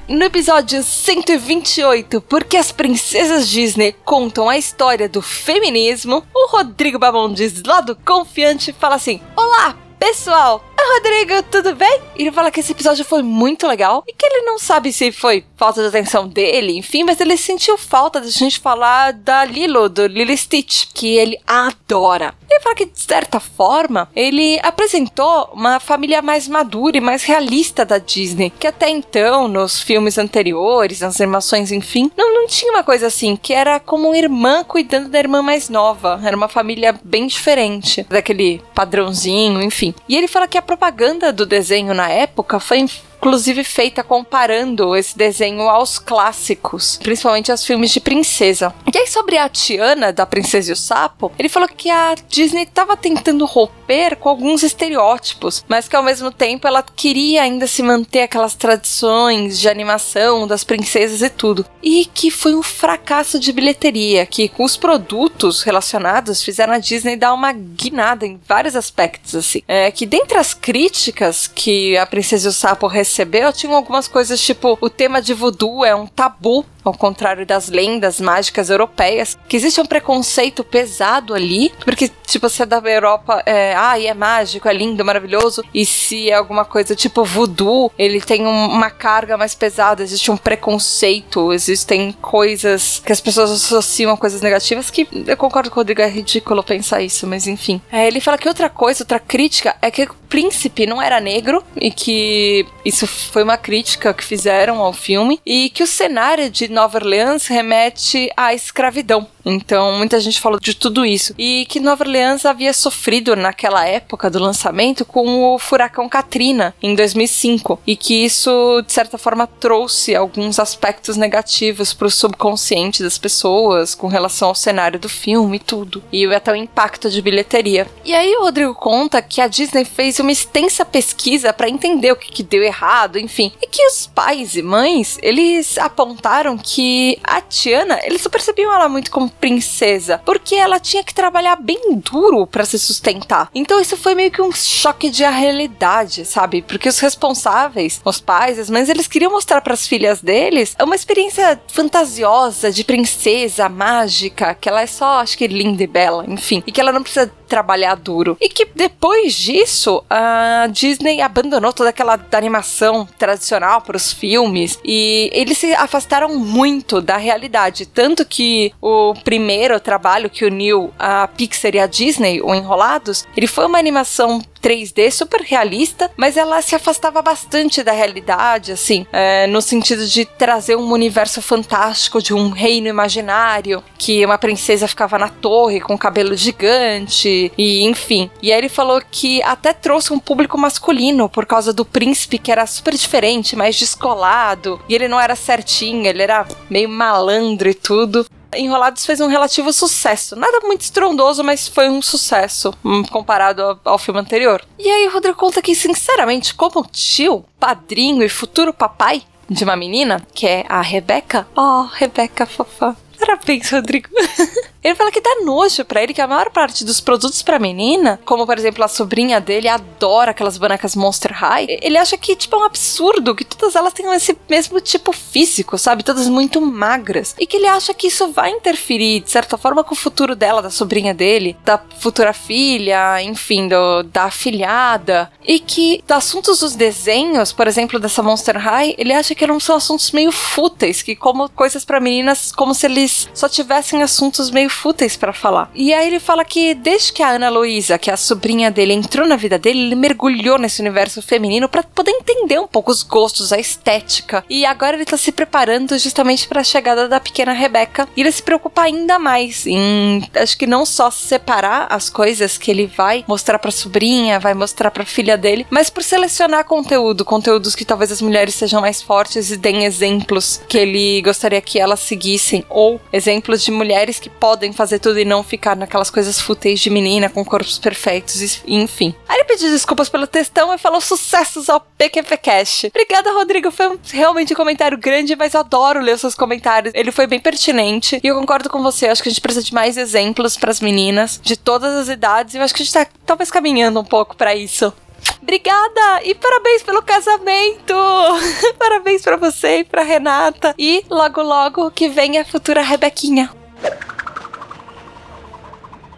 No 0.10 0.26
episódio 0.26 0.82
128, 0.82 2.20
Porque 2.22 2.58
as 2.58 2.72
princesas 2.72 3.48
Disney 3.48 3.96
contam 4.04 4.50
a 4.50 4.58
história 4.58 5.08
do 5.08 5.22
feminismo, 5.22 6.26
o 6.34 6.50
Rodrigo 6.50 6.98
Bamondes, 6.98 7.62
lá 7.62 7.80
do 7.80 7.96
Confiante, 7.96 8.74
fala 8.74 8.96
assim: 8.96 9.22
Olá, 9.38 9.78
pessoal! 10.00 10.66
Rodrigo, 10.94 11.44
tudo 11.44 11.76
bem? 11.76 12.02
Ele 12.16 12.32
fala 12.32 12.52
que 12.52 12.60
esse 12.60 12.72
episódio 12.72 13.06
foi 13.06 13.22
muito 13.22 13.68
legal 13.68 14.04
e 14.08 14.14
que 14.14 14.26
ele 14.26 14.46
não 14.46 14.60
sabe 14.60 14.92
se 14.92 15.12
foi 15.12 15.44
falta 15.56 15.82
de 15.82 15.88
atenção 15.88 16.28
dele, 16.28 16.78
enfim, 16.78 17.04
mas 17.04 17.20
ele 17.20 17.36
sentiu 17.38 17.78
falta 17.78 18.22
de 18.22 18.30
gente 18.30 18.60
falar 18.60 19.14
da 19.14 19.44
Lilo, 19.44 19.90
do 19.90 20.08
Lilo 20.08 20.36
Stitch, 20.36 20.86
que 20.94 21.18
ele 21.18 21.38
adora. 21.46 22.34
Ele 22.50 22.60
fala 22.62 22.76
que, 22.76 22.86
de 22.86 23.00
certa 23.00 23.40
forma, 23.40 24.10
ele 24.16 24.60
apresentou 24.64 25.50
uma 25.54 25.80
família 25.80 26.22
mais 26.22 26.48
madura 26.48 26.98
e 26.98 27.02
mais 27.02 27.24
realista 27.24 27.86
da 27.86 27.98
Disney, 27.98 28.52
que 28.58 28.68
até 28.68 28.90
então, 28.90 29.48
nos 29.48 29.82
filmes 29.82 30.18
anteriores, 30.18 31.02
nas 31.02 31.20
animações, 31.22 31.72
enfim, 31.72 32.12
não, 32.18 32.34
não 32.34 32.48
tinha 32.48 32.72
uma 32.72 32.84
coisa 32.84 33.08
assim, 33.08 33.36
que 33.36 33.54
era 33.54 33.80
como 33.80 34.08
uma 34.08 34.18
irmã 34.18 34.64
cuidando 34.64 35.10
da 35.10 35.20
irmã 35.20 35.42
mais 35.42 35.70
nova. 35.70 36.20
Era 36.24 36.36
uma 36.36 36.48
família 36.48 37.00
bem 37.04 37.28
diferente 37.28 38.04
daquele 38.10 38.62
padrãozinho, 38.74 39.62
enfim. 39.62 39.94
E 40.08 40.18
ele 40.18 40.28
fala 40.28 40.48
que 40.48 40.58
a 40.58 40.62
propaganda 40.80 41.34
do 41.34 41.46
desenho 41.46 41.94
na 41.94 42.10
época 42.10 42.58
foi 42.58 42.86
inclusive 43.20 43.64
feita 43.66 44.02
comparando 44.02 44.96
esse 44.96 45.18
desenho 45.18 45.68
aos 45.70 46.00
clássicos, 46.00 46.98
principalmente 47.04 47.52
aos 47.52 47.66
filmes 47.66 47.92
de 47.92 48.00
princesa. 48.00 48.74
E 48.92 48.98
aí, 48.98 49.08
sobre 49.08 49.38
a 49.38 49.50
Tiana, 49.50 50.14
da 50.14 50.26
Princesa 50.26 50.70
e 50.70 50.74
o 50.74 50.76
Sapo, 50.76 51.32
ele 51.38 51.50
falou 51.50 51.68
que 51.68 51.90
a 51.90 52.16
Disney 52.28 52.64
estava 52.64 52.96
tentando 52.96 53.46
romper 53.46 54.16
com 54.16 54.30
alguns 54.30 54.64
estereótipos, 54.64 55.64
mas 55.68 55.88
que 55.88 55.96
ao 55.96 56.04
mesmo 56.04 56.32
tempo 56.32 56.66
ela 56.66 56.82
queria 56.82 57.44
ainda 57.44 57.68
se 57.68 57.84
manter 57.84 58.22
aquelas 58.22 58.56
tradições 58.56 59.60
de 59.60 59.68
animação 59.68 60.48
das 60.48 60.64
princesas 60.64 61.22
e 61.22 61.30
tudo. 61.30 61.66
E 61.84 62.06
que 62.06 62.32
foi 62.32 62.56
um 62.56 62.64
fracasso 62.64 63.38
de 63.38 63.52
bilheteria, 63.52 64.26
que 64.26 64.48
com 64.48 64.64
os 64.64 64.78
produtos 64.78 65.62
relacionados 65.62 66.42
fizeram 66.42 66.74
a 66.74 66.80
Disney 66.80 67.18
dar 67.18 67.34
uma 67.34 67.52
guinada 67.52 68.26
em 68.26 68.40
vários 68.48 68.76
aspectos, 68.76 69.36
assim. 69.36 69.62
É 69.68 69.92
que 69.92 70.06
dentre 70.06 70.38
as 70.38 70.54
críticas 70.54 71.48
que 71.48 71.98
a 71.98 72.06
Princesa 72.06 72.48
e 72.48 72.50
o 72.50 72.54
Sapo 72.54 72.88
recebeu, 72.88 73.09
tinham 73.54 73.76
algumas 73.76 74.08
coisas 74.08 74.42
tipo: 74.42 74.78
o 74.82 74.90
tema 74.90 75.22
de 75.22 75.34
voodoo 75.34 75.84
é 75.86 75.96
um 75.96 76.08
tabu 76.08 76.66
ao 76.84 76.94
contrário 76.94 77.46
das 77.46 77.70
lendas 77.70 78.20
mágicas 78.20 78.70
europeias, 78.70 79.38
que 79.48 79.56
existe 79.56 79.80
um 79.80 79.86
preconceito 79.86 80.64
pesado 80.64 81.34
ali, 81.34 81.72
porque, 81.84 82.10
tipo, 82.26 82.50
se 82.50 82.64
é 82.64 82.66
da 82.66 82.78
Europa, 82.78 83.44
é, 83.46 83.76
ah, 83.76 84.02
é 84.02 84.14
mágico, 84.14 84.68
é 84.68 84.74
lindo, 84.74 85.04
maravilhoso, 85.06 85.64
e 85.74 85.86
se 85.86 86.30
é 86.30 86.34
alguma 86.34 86.66
coisa 86.66 86.96
tipo 86.96 87.24
voodoo, 87.24 87.92
ele 87.98 88.22
tem 88.22 88.46
um, 88.46 88.66
uma 88.68 88.90
carga 88.90 89.38
mais 89.38 89.54
pesada, 89.54 90.04
existe 90.04 90.32
um 90.32 90.38
preconceito, 90.38 91.54
existem 91.54 92.12
coisas 92.14 93.02
que 93.06 93.12
as 93.12 93.22
pessoas 93.22 93.52
associam 93.52 94.12
a 94.12 94.18
coisas 94.18 94.42
negativas, 94.42 94.90
que 94.90 95.08
eu 95.28 95.38
concordo 95.38 95.70
com 95.70 95.76
o 95.76 95.80
Rodrigo, 95.82 96.02
é 96.02 96.10
ridículo 96.10 96.64
pensar 96.64 97.02
isso, 97.02 97.28
mas 97.28 97.48
enfim. 97.48 97.82
É, 97.92 98.08
ele 98.08 98.20
fala 98.20 98.38
que 98.38 98.48
outra 98.48 98.70
coisa, 98.70 99.04
outra 99.04 99.20
crítica, 99.20 99.76
é 99.82 99.92
que 99.92 100.08
príncipe 100.30 100.86
não 100.86 101.02
era 101.02 101.20
negro, 101.20 101.64
e 101.76 101.92
que 101.92 102.66
isso 102.86 103.08
foi 103.08 103.44
uma 103.44 103.58
crítica 103.58 104.14
que 104.14 104.24
fizeram 104.24 104.80
ao 104.80 104.94
filme, 104.94 105.42
e 105.46 105.70
que 105.70 105.84
o 105.84 105.88
cenário 105.88 106.50
de 106.50 106.70
Nova 106.70 107.00
Orleans 107.00 107.48
remete 107.48 108.30
à 108.38 108.54
escravidão. 108.54 109.28
Então, 109.46 109.94
muita 109.98 110.20
gente 110.20 110.40
falou 110.40 110.60
de 110.60 110.76
tudo 110.76 111.06
isso. 111.06 111.34
E 111.38 111.66
que 111.68 111.80
Nova 111.80 112.04
Orleans 112.04 112.46
havia 112.46 112.74
sofrido 112.74 113.36
naquela 113.36 113.86
época 113.86 114.30
do 114.30 114.40
lançamento 114.40 115.04
com 115.06 115.54
o 115.54 115.60
furacão 115.60 116.08
Katrina 116.08 116.76
em 116.82 116.94
2005 116.94 117.82
e 117.88 117.96
que 117.96 118.26
isso 118.26 118.82
de 118.86 118.92
certa 118.92 119.18
forma 119.18 119.48
trouxe 119.48 120.16
alguns 120.16 120.60
aspectos 120.60 121.18
negativos 121.18 121.94
para 121.94 122.08
o 122.08 122.12
subconsciente 122.12 123.02
das 123.02 123.18
pessoas 123.18 123.96
com 123.96 124.08
relação 124.08 124.50
ao 124.50 124.56
cenário 124.56 125.00
do 125.00 125.10
filme 125.10 125.58
e 125.58 125.60
tudo. 125.60 126.04
E 126.12 126.26
até 126.28 126.52
o 126.52 126.56
impacto 126.56 127.10
de 127.10 127.22
bilheteria. 127.22 127.88
E 128.06 128.14
aí 128.14 128.36
o 128.36 128.44
Rodrigo 128.44 128.76
conta 128.76 129.22
que 129.22 129.42
a 129.42 129.48
Disney 129.48 129.86
fez 129.86 130.19
uma 130.22 130.32
extensa 130.32 130.86
pesquisa 130.86 131.54
para 131.54 131.70
entender 131.70 132.12
o 132.12 132.16
que, 132.16 132.32
que 132.32 132.44
deu 132.44 132.64
errado, 132.64 133.18
enfim, 133.18 133.52
e 133.62 133.68
que 133.68 133.86
os 133.88 134.08
pais 134.08 134.56
e 134.56 134.62
mães, 134.62 135.18
eles 135.22 135.78
apontaram 135.78 136.58
que 136.58 137.20
a 137.24 137.42
Tiana, 137.42 138.00
eles 138.04 138.22
só 138.22 138.30
percebiam 138.30 138.74
ela 138.74 138.90
muito 138.90 139.12
como 139.12 139.30
princesa, 139.30 140.22
porque 140.26 140.56
ela 140.56 140.80
tinha 140.80 141.04
que 141.04 141.14
trabalhar 141.14 141.56
bem 141.56 141.96
duro 141.96 142.46
para 142.46 142.66
se 142.66 142.78
sustentar. 142.78 143.50
Então 143.54 143.80
isso 143.80 143.98
foi 143.98 144.16
meio 144.16 144.32
que 144.32 144.42
um 144.42 144.52
choque 144.52 145.10
de 145.10 145.24
realidade, 145.24 146.26
sabe? 146.26 146.62
Porque 146.62 146.90
os 146.90 147.00
responsáveis, 147.00 148.02
os 148.04 148.20
pais, 148.20 148.60
as 148.60 148.70
mães, 148.70 148.90
eles 148.90 149.08
queriam 149.08 149.32
mostrar 149.32 149.62
para 149.62 149.74
as 149.74 149.88
filhas 149.88 150.22
deles 150.22 150.76
uma 150.82 150.96
experiência 150.96 151.62
fantasiosa 151.68 152.72
de 152.72 152.84
princesa 152.84 153.70
mágica, 153.70 154.56
que 154.56 154.68
ela 154.68 154.82
é 154.82 154.88
só, 154.88 155.20
acho 155.20 155.38
que 155.38 155.48
linda 155.48 155.84
e 155.84 155.88
bela, 155.88 156.26
enfim, 156.28 156.64
e 156.66 156.72
que 156.72 156.82
ela 156.82 156.92
não 156.92 157.04
precisa 157.04 157.32
trabalhar 157.50 157.96
duro. 157.96 158.38
E 158.40 158.48
que 158.48 158.66
depois 158.74 159.34
disso, 159.34 160.04
a 160.10 160.68
Disney 160.72 161.22
abandonou 161.22 161.74
toda 161.74 161.90
aquela 161.90 162.20
animação 162.32 163.08
tradicional 163.18 163.82
para 163.82 163.98
os 163.98 164.14
filmes 164.14 164.80
e 164.86 165.30
eles 165.34 165.58
se 165.58 165.74
afastaram 165.74 166.38
muito 166.38 167.02
da 167.02 167.18
realidade. 167.18 167.86
Tanto 167.86 168.24
que 168.24 168.72
o 168.82 169.14
primeiro 169.24 169.80
trabalho 169.80 170.30
que 170.30 170.46
uniu 170.46 170.94
a 170.98 171.28
Pixar 171.28 171.76
e 171.76 171.80
a 171.80 171.88
Disney, 171.88 172.42
o 172.42 172.54
Enrolados, 172.54 173.26
ele 173.36 173.48
foi 173.48 173.66
uma 173.66 173.80
animação 173.80 174.42
3D 174.62 175.12
super 175.12 175.42
realista, 175.42 176.12
mas 176.18 176.38
ela 176.38 176.62
se 176.62 176.76
afastava 176.76 177.22
bastante 177.22 177.84
da 177.84 177.92
realidade, 177.92 178.72
assim, 178.72 179.06
é, 179.12 179.48
no 179.48 179.62
sentido 179.62 180.06
de 180.06 180.26
trazer 180.26 180.76
um 180.76 180.92
universo 180.92 181.42
fantástico 181.42 182.22
de 182.22 182.34
um 182.34 182.50
reino 182.50 182.88
imaginário, 182.88 183.84
que 183.98 184.26
uma 184.26 184.38
princesa 184.38 184.88
ficava 184.88 185.18
na 185.18 185.30
torre 185.30 185.80
com 185.80 185.98
cabelo 185.98 186.36
gigante, 186.36 187.52
e 187.58 187.84
enfim. 187.84 188.30
E 188.42 188.52
aí 188.52 188.58
ele 188.58 188.70
falou 188.70 189.02
que 189.10 189.42
até 189.44 189.74
trouxe 189.74 190.14
um 190.14 190.20
público 190.20 190.58
masculino 190.58 191.30
por 191.30 191.46
causa 191.46 191.74
do 191.74 191.86
príncipe 191.86 192.38
que 192.38 192.52
era 192.52 192.66
super 192.66 192.94
diferente, 192.94 193.56
mais 193.56 193.78
descolado, 193.78 194.82
e 194.88 194.96
ele 194.96 195.08
não 195.08 195.20
era 195.20 195.36
certinho, 195.36 196.06
ele 196.06 196.22
era 196.22 196.48
meio 196.70 196.90
malandro 196.90 197.70
e 197.70 197.74
tudo. 197.74 198.26
Enrolados 198.56 199.06
fez 199.06 199.20
um 199.20 199.28
relativo 199.28 199.72
sucesso. 199.72 200.36
Nada 200.36 200.60
muito 200.64 200.82
estrondoso, 200.82 201.44
mas 201.44 201.68
foi 201.68 201.90
um 201.90 202.02
sucesso 202.02 202.74
hum, 202.84 203.04
comparado 203.04 203.80
ao, 203.84 203.98
filme 203.98 204.20
anterior. 204.20 204.64
E 204.78 204.90
aí 204.90 205.08
o 205.08 205.12
Rodrigo 205.12 205.38
conta 205.38 205.62
que, 205.62 205.76
sinceramente, 205.76 206.54
como 206.54 206.86
tio, 206.92 207.46
padrinho 207.60 208.24
e 208.24 208.30
futuro 208.30 208.74
papai 208.74 209.24
de 209.50 209.64
uma 209.64 209.76
menina, 209.76 210.26
que 210.34 210.48
é 210.48 210.66
a 210.70 210.82
Rebeca. 210.82 211.48
Oh, 211.56 211.84
Rebeca 211.92 212.46
fofa. 212.46 212.96
Parabéns, 213.20 213.70
Rodrigo. 213.72 214.10
Ele 214.82 214.96
fala 214.96 215.12
que 215.12 215.20
dá 215.20 215.42
nojo 215.44 215.84
para 215.84 216.02
ele 216.02 216.14
que 216.14 216.22
a 216.22 216.28
maior 216.28 216.50
parte 216.52 216.86
dos 216.86 217.02
produtos 217.02 217.42
para 217.42 217.60
menina, 217.60 218.18
como 218.24 218.46
por 218.46 218.58
exemplo 218.58 218.84
a 218.84 218.88
sobrinha 218.88 219.42
dele 219.42 219.68
adora 219.68 220.32
aquelas 220.32 220.58
bonecas 220.58 220.96
Monster 220.96 221.34
High, 221.34 221.80
ele 221.82 221.98
acha 221.98 222.18
que 222.18 222.34
tipo 222.34 222.56
é 222.56 222.60
um 222.60 222.64
absurdo 222.64 223.36
que 223.36 223.44
todas 223.44 223.76
elas 223.76 223.92
tenham 223.92 224.14
esse 224.14 224.38
mesmo 224.50 224.80
tipo 224.80 225.12
físico, 225.12 225.78
sabe? 225.78 226.02
Todas 226.02 226.30
muito 226.30 226.62
magras. 226.62 227.36
E 227.38 227.46
que 227.46 227.58
ele 227.58 227.68
acha 227.68 227.94
que 227.94 228.08
isso 228.08 228.32
vai 228.32 228.52
interferir 228.52 229.20
de 229.20 229.30
certa 229.30 229.58
forma 229.58 229.84
com 229.84 229.94
o 229.94 229.98
futuro 229.98 230.34
dela, 230.34 230.62
da 230.62 230.70
sobrinha 230.70 231.14
dele, 231.14 231.58
da 231.66 231.78
futura 232.00 232.32
filha, 232.32 233.22
enfim, 233.22 233.68
do, 233.68 234.04
da 234.04 234.26
afilhada. 234.26 235.30
E 235.46 235.60
que 235.60 236.02
assuntos 236.08 236.60
dos 236.60 236.74
desenhos, 236.74 237.52
por 237.52 237.68
exemplo, 237.68 238.00
dessa 238.00 238.24
Monster 238.24 238.58
High, 238.58 238.96
ele 238.98 239.12
acha 239.12 239.36
que 239.36 239.46
não 239.46 239.60
são 239.60 239.76
assuntos 239.76 240.12
meio 240.12 240.32
fúteis, 240.32 241.02
que 241.02 241.18
como 241.18 241.50
coisas 241.50 241.84
para 241.84 242.00
meninas, 242.00 242.52
como 242.54 242.74
se 242.74 242.86
eles 242.86 243.09
só 243.34 243.48
tivessem 243.48 244.02
assuntos 244.02 244.52
meio 244.52 244.70
fúteis 244.70 245.16
para 245.16 245.34
falar. 245.34 245.70
E 245.74 245.94
aí 245.94 246.08
ele 246.08 246.20
fala 246.20 246.44
que 246.44 246.74
desde 246.74 247.14
que 247.14 247.24
a 247.24 247.30
Ana 247.30 247.50
Luísa, 247.50 247.98
que 247.98 248.10
é 248.10 248.14
a 248.14 248.18
sobrinha 248.18 248.72
dele, 248.72 248.94
entrou 248.94 249.28
na 249.28 249.36
vida 249.36 249.58
dele, 249.58 249.80
ele 249.80 249.96
mergulhou 249.96 250.58
nesse 250.58 250.82
universo 250.82 251.22
feminino 251.22 251.70
para 251.70 251.84
poder 251.84 252.12
entender 252.12 252.60
um 252.60 252.68
pouco 252.68 252.92
os 252.92 253.04
gostos, 253.04 253.52
a 253.54 253.60
estética. 253.60 254.44
E 254.50 254.66
agora 254.66 254.96
ele 254.96 255.06
tá 255.06 255.18
se 255.18 255.32
preparando 255.32 255.98
justamente 255.98 256.48
para 256.48 256.62
a 256.62 256.64
chegada 256.64 257.08
da 257.08 257.20
pequena 257.20 257.54
Rebeca. 257.54 258.08
E 258.16 258.22
ele 258.22 258.32
se 258.32 258.44
preocupa 258.44 258.84
ainda 258.84 259.20
mais 259.20 259.66
em, 259.66 260.28
acho 260.36 260.58
que 260.58 260.68
não 260.68 260.86
só 260.86 261.10
separar 261.12 261.88
as 261.90 262.10
coisas 262.10 262.58
que 262.58 262.72
ele 262.72 262.88
vai 262.88 263.24
mostrar 263.28 263.60
para 263.60 263.72
sobrinha, 263.72 264.40
vai 264.40 264.54
mostrar 264.54 264.92
para 264.92 265.06
filha 265.06 265.38
dele, 265.38 265.66
mas 265.70 265.90
por 265.90 266.04
selecionar 266.04 266.66
conteúdo, 266.66 267.26
conteúdos 267.26 267.76
que 267.76 267.86
talvez 267.86 268.12
as 268.12 268.22
mulheres 268.22 268.56
sejam 268.56 268.82
mais 268.82 269.02
fortes 269.02 269.52
e 269.52 269.58
deem 269.58 269.86
exemplos 269.86 270.62
que 270.68 270.78
ele 270.78 271.22
gostaria 271.22 271.62
que 271.62 271.80
elas 271.80 272.00
seguissem 272.00 272.64
ou 272.70 272.99
exemplos 273.12 273.64
de 273.64 273.72
mulheres 273.72 274.20
que 274.20 274.30
podem 274.30 274.72
fazer 274.72 275.00
tudo 275.00 275.20
e 275.20 275.26
não 275.26 275.44
ficar 275.44 275.76
naquelas 275.76 276.10
coisas 276.10 276.40
fúteis 276.40 276.80
de 276.80 276.90
menina 276.90 277.30
com 277.30 277.44
corpos 277.44 277.78
perfeitos, 277.80 278.62
enfim. 278.66 279.14
Aí 279.28 279.38
ele 279.38 279.46
pediu 279.46 279.70
desculpas 279.72 280.10
pelo 280.10 280.28
textão 280.28 280.74
e 280.74 280.78
falou 280.78 281.02
sucessos 281.02 281.70
ao 281.70 281.80
PQP 281.80 282.38
Cash. 282.38 282.86
Obrigada, 282.86 283.32
Rodrigo. 283.34 283.72
Foi 283.72 283.88
um, 283.88 284.00
realmente 284.12 284.54
um 284.54 284.56
comentário 284.56 284.98
grande, 284.98 285.36
mas 285.36 285.54
eu 285.54 285.62
adoro 285.62 286.02
ler 286.02 286.16
os 286.16 286.22
seus 286.22 286.36
comentários. 286.36 286.94
Ele 286.96 287.12
foi 287.12 287.28
bem 287.28 287.40
pertinente 287.40 288.20
e 288.24 288.28
eu 288.28 288.36
concordo 288.36 288.70
com 288.70 288.82
você. 288.82 289.08
Acho 289.08 289.24
que 289.24 289.30
a 289.30 289.32
gente 289.32 289.42
precisa 289.42 289.66
de 289.66 289.74
mais 289.74 289.98
exemplos 289.98 290.58
para 290.58 290.72
as 290.72 290.80
meninas 290.80 291.40
de 291.42 291.58
todas 291.58 291.94
as 291.94 292.10
idades 292.10 292.54
e 292.54 292.58
eu 292.58 292.64
acho 292.64 292.74
que 292.74 292.82
a 292.82 292.86
gente 292.86 292.94
tá 292.94 293.08
talvez 293.26 293.52
caminhando 293.52 294.00
um 294.00 294.06
pouco 294.06 294.36
para 294.36 294.56
isso. 294.56 294.94
Obrigada! 295.42 296.22
E 296.24 296.36
parabéns 296.36 296.84
pelo 296.84 297.02
casamento! 297.02 297.94
parabéns 298.78 299.22
para 299.22 299.38
você 299.38 299.80
e 299.80 299.84
pra 299.84 300.04
Renata. 300.04 300.76
E 300.78 301.04
logo, 301.10 301.42
logo 301.42 301.92
que 301.92 302.10
vem 302.10 302.38
a 302.38 302.46
futura 302.46 302.82
Rebequinha. 302.82 303.50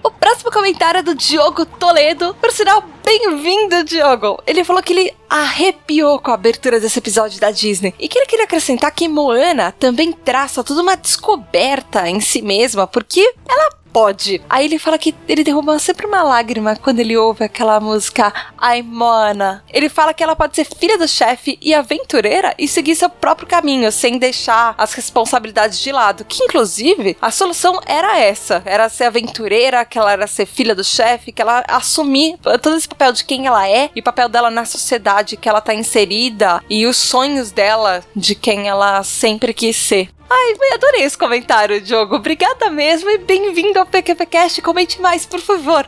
O 0.04 0.10
próximo 0.10 0.51
comentário 0.51 1.00
é 1.00 1.04
do 1.04 1.13
Diogo 1.13 1.66
Toledo. 1.66 2.36
Por 2.42 2.51
sinal, 2.51 2.84
bem-vindo, 3.06 3.84
Diogo! 3.84 4.42
Ele 4.48 4.63
falou 4.63 4.82
que 4.82 4.94
ele 4.94 5.13
arrepiou 5.30 6.20
com 6.20 6.32
a 6.32 6.34
abertura 6.34 6.80
desse 6.80 6.98
episódio 6.98 7.40
da 7.40 7.51
Disney 7.51 7.94
e 8.00 8.08
que 8.08 8.18
ele 8.18 8.25
queria 8.25 8.46
acrescentar 8.46 8.92
que 8.92 9.08
Moana 9.08 9.72
também 9.72 10.12
traça 10.12 10.63
toda 10.63 10.82
uma 10.82 10.98
descoberta 10.98 12.10
em 12.10 12.20
si 12.20 12.42
mesma, 12.42 12.88
porque 12.88 13.22
ela 13.48 13.81
pode. 13.92 14.42
Aí 14.50 14.66
ele 14.66 14.80
fala 14.80 14.98
que 14.98 15.16
ele 15.28 15.44
derruba 15.44 15.78
sempre 15.80 16.06
uma 16.06 16.24
lágrima 16.24 16.76
quando 16.76 17.00
ele 17.00 17.18
ouve 17.18 17.44
aquela 17.44 17.80
música 17.80 18.34
Ai 18.58 18.82
Mona. 18.82 19.64
Ele 19.72 19.90
fala 19.90 20.14
que 20.14 20.24
ela 20.24 20.36
pode 20.36 20.56
ser 20.56 20.66
filha 20.66 20.98
do 20.98 21.08
chefe 21.08 21.58
e 21.62 21.74
aventureira 21.74 22.54
e 22.58 22.68
seguir 22.68 22.96
seu 22.96 23.10
próprio 23.10 23.48
caminho, 23.48 23.92
sem 23.92 24.18
deixar 24.18 24.76
as 24.78 24.94
responsabilidades 24.94 25.80
de 25.80 25.92
lado. 25.92 26.26
Que 26.26 26.44
inclusive 26.44 27.18
a 27.22 27.32
solução 27.32 27.80
era 27.86 28.20
essa: 28.20 28.62
era 28.66 28.90
ser 28.90 29.06
aventureira, 29.06 29.86
que 29.86 29.98
ela 29.98 30.12
era 30.12 30.28
ser 30.28 30.46
filha 30.46 30.76
do 30.76 30.84
chefe, 30.84 31.32
que 31.32 31.42
ela 31.42 31.64
assumir 31.68 32.38
todo 32.62 32.78
esse 32.78 32.88
papel 32.88 33.12
de 33.12 33.26
quem 33.26 33.48
ela 33.48 33.68
é 33.70 33.90
e 33.96 34.00
o 34.00 34.04
papel 34.04 34.30
dela 34.30 34.50
na 34.50 34.66
sociedade 34.66 35.38
que 35.38 35.50
ela 35.50 35.62
tá 35.62 35.74
inserida 35.74 36.64
e 36.70 36.86
os 36.86 36.98
sonhos 36.98 37.52
dela 37.52 38.04
de 38.16 38.36
quem 38.36 38.68
ela 38.68 39.04
sempre 39.04 39.54
quis 39.54 39.76
ser. 39.76 40.10
Ai, 40.34 40.56
adorei 40.74 41.04
esse 41.04 41.18
comentário, 41.18 41.82
Diogo. 41.82 42.16
Obrigada 42.16 42.70
mesmo 42.70 43.10
e 43.10 43.18
bem-vindo 43.18 43.78
ao 43.78 43.86
PQPcast. 43.86 44.62
Comente 44.62 45.02
mais, 45.02 45.26
por 45.26 45.42
favor. 45.42 45.86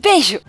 Beijo! 0.00 0.40